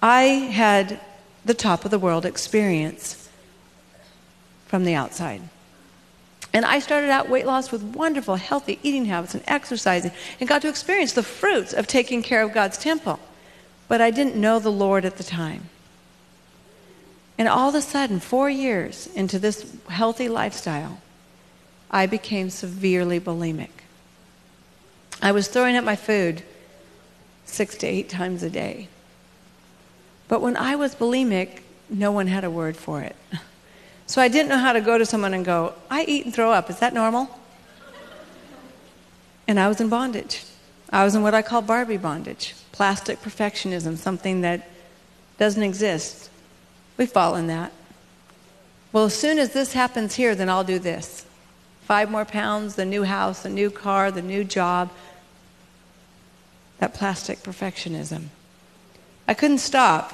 I 0.02 0.22
had 0.22 1.00
the 1.44 1.54
top 1.54 1.84
of 1.84 1.90
the 1.90 1.98
world 1.98 2.26
experience 2.26 3.28
from 4.66 4.84
the 4.84 4.94
outside. 4.94 5.42
And 6.54 6.64
I 6.64 6.78
started 6.78 7.10
out 7.10 7.28
weight 7.28 7.46
loss 7.46 7.72
with 7.72 7.82
wonderful, 7.82 8.36
healthy 8.36 8.78
eating 8.84 9.06
habits 9.06 9.34
and 9.34 9.42
exercising 9.48 10.12
and 10.38 10.48
got 10.48 10.62
to 10.62 10.68
experience 10.68 11.12
the 11.12 11.24
fruits 11.24 11.72
of 11.72 11.88
taking 11.88 12.22
care 12.22 12.42
of 12.42 12.54
God's 12.54 12.78
temple. 12.78 13.18
But 13.88 14.00
I 14.00 14.12
didn't 14.12 14.36
know 14.36 14.60
the 14.60 14.70
Lord 14.70 15.04
at 15.04 15.16
the 15.16 15.24
time. 15.24 15.68
And 17.36 17.48
all 17.48 17.68
of 17.68 17.74
a 17.74 17.82
sudden, 17.82 18.20
four 18.20 18.48
years 18.48 19.08
into 19.08 19.40
this 19.40 19.74
healthy 19.88 20.28
lifestyle, 20.28 21.00
I 21.90 22.06
became 22.06 22.50
severely 22.50 23.18
bulimic. 23.18 23.70
I 25.20 25.32
was 25.32 25.48
throwing 25.48 25.76
up 25.76 25.84
my 25.84 25.96
food 25.96 26.44
six 27.44 27.76
to 27.78 27.86
eight 27.88 28.08
times 28.08 28.44
a 28.44 28.50
day. 28.50 28.88
But 30.28 30.40
when 30.40 30.56
I 30.56 30.76
was 30.76 30.94
bulimic, 30.94 31.62
no 31.90 32.12
one 32.12 32.28
had 32.28 32.44
a 32.44 32.50
word 32.50 32.76
for 32.76 33.00
it. 33.00 33.16
So 34.06 34.20
I 34.20 34.28
didn't 34.28 34.48
know 34.48 34.58
how 34.58 34.72
to 34.72 34.80
go 34.80 34.98
to 34.98 35.06
someone 35.06 35.34
and 35.34 35.44
go, 35.44 35.74
I 35.90 36.04
eat 36.04 36.24
and 36.24 36.34
throw 36.34 36.52
up. 36.52 36.68
Is 36.70 36.78
that 36.80 36.92
normal? 36.92 37.28
And 39.48 39.58
I 39.58 39.68
was 39.68 39.80
in 39.80 39.88
bondage. 39.88 40.44
I 40.90 41.04
was 41.04 41.14
in 41.14 41.22
what 41.22 41.34
I 41.34 41.42
call 41.42 41.62
Barbie 41.62 41.96
bondage 41.96 42.54
plastic 42.74 43.22
perfectionism, 43.22 43.96
something 43.96 44.40
that 44.40 44.68
doesn't 45.38 45.62
exist. 45.62 46.28
We 46.96 47.06
fall 47.06 47.36
in 47.36 47.46
that. 47.46 47.72
Well, 48.92 49.04
as 49.04 49.14
soon 49.14 49.38
as 49.38 49.52
this 49.52 49.74
happens 49.74 50.16
here, 50.16 50.34
then 50.34 50.48
I'll 50.48 50.64
do 50.64 50.80
this. 50.80 51.24
Five 51.82 52.10
more 52.10 52.24
pounds, 52.24 52.74
the 52.74 52.84
new 52.84 53.04
house, 53.04 53.44
the 53.44 53.48
new 53.48 53.70
car, 53.70 54.10
the 54.10 54.22
new 54.22 54.42
job. 54.42 54.90
That 56.78 56.94
plastic 56.94 57.44
perfectionism. 57.44 58.24
I 59.28 59.34
couldn't 59.34 59.58
stop. 59.58 60.12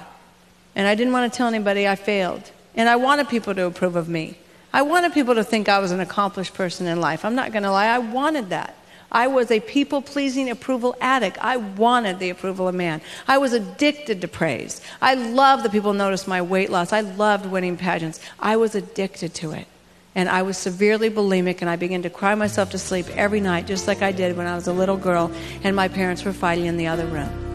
And 0.74 0.87
I 0.87 0.94
didn't 0.94 1.14
want 1.14 1.33
to 1.33 1.37
tell 1.37 1.48
anybody 1.48 1.88
I 1.88 1.96
failed. 1.96 2.50
And 2.74 2.88
I 2.88 2.96
wanted 2.96 3.28
people 3.28 3.54
to 3.54 3.66
approve 3.66 3.96
of 3.96 4.09
me. 4.09 4.38
I 4.72 4.83
wanted 4.83 5.12
people 5.12 5.35
to 5.35 5.44
think 5.44 5.68
I 5.68 5.80
was 5.80 5.90
an 5.90 6.00
accomplished 6.00 6.54
person 6.54 6.87
in 6.87 7.00
life. 7.00 7.24
I'm 7.24 7.35
not 7.35 7.52
going 7.52 7.64
to 7.64 7.72
lie, 7.72 7.87
I 7.87 7.98
wanted 7.98 8.50
that. 8.50 8.76
I 9.12 9.26
was 9.26 9.50
a 9.50 9.59
people 9.59 10.02
pleasing 10.02 10.50
approval 10.50 10.96
addict. 11.00 11.37
I 11.40 11.56
wanted 11.56 12.20
the 12.20 12.30
approval 12.30 12.68
of 12.68 12.74
man. 12.76 13.00
I 13.26 13.38
was 13.38 13.52
addicted 13.52 14.20
to 14.20 14.28
praise. 14.28 14.80
I 15.02 15.14
loved 15.14 15.64
that 15.64 15.72
people 15.72 15.92
noticed 15.92 16.28
my 16.28 16.42
weight 16.42 16.70
loss. 16.70 16.92
I 16.92 17.00
loved 17.00 17.46
winning 17.46 17.76
pageants. 17.76 18.20
I 18.38 18.56
was 18.56 18.76
addicted 18.76 19.35
to 19.35 19.50
it. 19.50 19.66
And 20.14 20.28
I 20.28 20.42
was 20.42 20.56
severely 20.56 21.11
bulimic, 21.11 21.61
and 21.61 21.70
I 21.70 21.76
began 21.76 22.02
to 22.02 22.11
cry 22.11 22.35
myself 22.35 22.70
to 22.70 22.78
sleep 22.78 23.06
every 23.16 23.40
night, 23.40 23.66
just 23.66 23.87
like 23.87 24.02
I 24.02 24.12
did 24.12 24.37
when 24.37 24.46
I 24.46 24.54
was 24.54 24.66
a 24.66 24.72
little 24.72 24.96
girl 24.96 25.30
and 25.62 25.74
my 25.74 25.88
parents 25.88 26.24
were 26.24 26.33
fighting 26.33 26.66
in 26.66 26.76
the 26.76 26.88
other 26.88 27.06
room. 27.06 27.49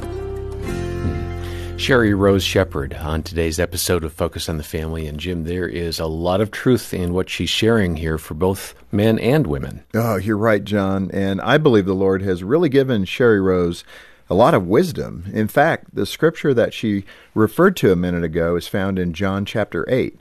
Sheri 1.77 2.17
Rose 2.17 2.43
Shepherd 2.43 2.93
on 2.93 3.21
today's 3.21 3.59
episode 3.59 4.03
of 4.03 4.13
Focus 4.13 4.47
on 4.49 4.57
the 4.57 4.63
Family. 4.63 5.05
And 5.07 5.19
Jim, 5.19 5.43
there 5.43 5.67
is 5.67 5.99
a 5.99 6.07
lot 6.07 6.41
of 6.41 6.49
truth 6.49 6.93
in 6.93 7.13
what 7.13 7.29
she's 7.29 7.49
sharing 7.49 7.97
here 7.97 8.17
for 8.17 8.33
both 8.33 8.73
men 8.91 9.19
and 9.19 9.45
women. 9.45 9.83
Oh, 9.93 10.15
you're 10.15 10.37
right, 10.37 10.63
John. 10.63 11.11
And 11.11 11.41
I 11.41 11.57
believe 11.57 11.85
the 11.85 11.93
Lord 11.93 12.21
has 12.23 12.43
really 12.43 12.69
given 12.69 13.03
Sheri 13.03 13.43
Rose 13.43 13.83
a 14.29 14.33
lot 14.33 14.53
of 14.53 14.65
wisdom. 14.65 15.25
In 15.31 15.47
fact, 15.47 15.93
the 15.93 16.05
scripture 16.05 16.53
that 16.53 16.73
she 16.73 17.05
referred 17.35 17.75
to 17.77 17.91
a 17.91 17.95
minute 17.95 18.23
ago 18.23 18.55
is 18.55 18.67
found 18.67 18.97
in 18.97 19.13
John 19.13 19.45
chapter 19.45 19.85
8. 19.87 20.19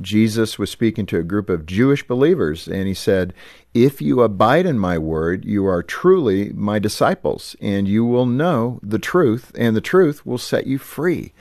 Jesus 0.00 0.58
was 0.58 0.70
speaking 0.70 1.06
to 1.06 1.18
a 1.18 1.24
group 1.24 1.50
of 1.50 1.66
Jewish 1.66 2.06
believers, 2.06 2.68
and 2.68 2.86
he 2.86 2.94
said, 2.94 3.34
If 3.74 4.00
you 4.00 4.22
abide 4.22 4.66
in 4.66 4.78
my 4.78 4.98
word, 4.98 5.44
you 5.44 5.66
are 5.66 5.82
truly 5.82 6.52
my 6.52 6.78
disciples, 6.78 7.56
and 7.60 7.88
you 7.88 8.04
will 8.04 8.26
know 8.26 8.78
the 8.82 8.98
truth, 8.98 9.50
and 9.56 9.74
the 9.74 9.80
truth 9.80 10.24
will 10.24 10.38
set 10.38 10.66
you 10.66 10.78
free. 10.78 11.32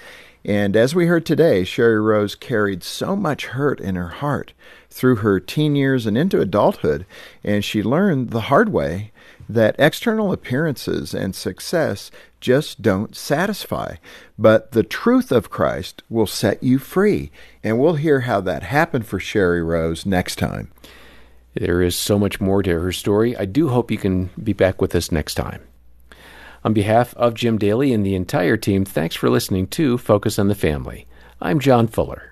And 0.43 0.75
as 0.75 0.95
we 0.95 1.05
heard 1.05 1.25
today, 1.25 1.61
Sheri 1.61 2.03
Rose 2.03 2.33
carried 2.33 2.83
so 2.83 3.15
much 3.15 3.47
hurt 3.47 3.79
in 3.79 3.95
her 3.95 4.07
heart 4.07 4.53
through 4.89 5.17
her 5.17 5.39
teen 5.39 5.75
years 5.75 6.07
and 6.07 6.17
into 6.17 6.41
adulthood, 6.41 7.05
and 7.43 7.63
she 7.63 7.83
learned 7.83 8.31
the 8.31 8.41
hard 8.41 8.69
way 8.69 9.11
that 9.47 9.75
external 9.77 10.31
appearances 10.31 11.13
and 11.13 11.35
success 11.35 12.09
just 12.41 12.81
don't 12.81 13.15
satisfy. 13.15 13.95
But 14.37 14.73
the 14.73 14.83
truth 14.83 15.31
of 15.31 15.49
Christ 15.49 16.03
will 16.09 16.27
set 16.27 16.61
you 16.61 16.79
free. 16.79 17.31
And 17.63 17.79
we'll 17.79 17.95
hear 17.95 18.21
how 18.21 18.41
that 18.41 18.63
happened 18.63 19.05
for 19.05 19.19
Sheri 19.19 19.65
Rose 19.65 20.05
next 20.05 20.37
time. 20.37 20.71
There 21.53 21.81
is 21.81 21.95
so 21.95 22.17
much 22.17 22.41
more 22.41 22.63
to 22.63 22.79
her 22.79 22.91
story. 22.91 23.35
I 23.37 23.45
do 23.45 23.69
hope 23.69 23.91
you 23.91 23.97
can 23.97 24.29
be 24.41 24.53
back 24.53 24.81
with 24.81 24.95
us 24.95 25.11
next 25.11 25.35
time. 25.35 25.61
On 26.63 26.73
behalf 26.73 27.15
of 27.15 27.33
Jim 27.33 27.57
Daly 27.57 27.91
and 27.93 28.05
the 28.05 28.15
entire 28.15 28.57
team, 28.57 28.85
thanks 28.85 29.15
for 29.15 29.29
listening 29.29 29.67
to 29.67 29.97
Focus 29.97 30.37
on 30.37 30.47
the 30.47 30.55
Family. 30.55 31.07
I'm 31.41 31.59
John 31.59 31.87
Fuller. 31.87 32.30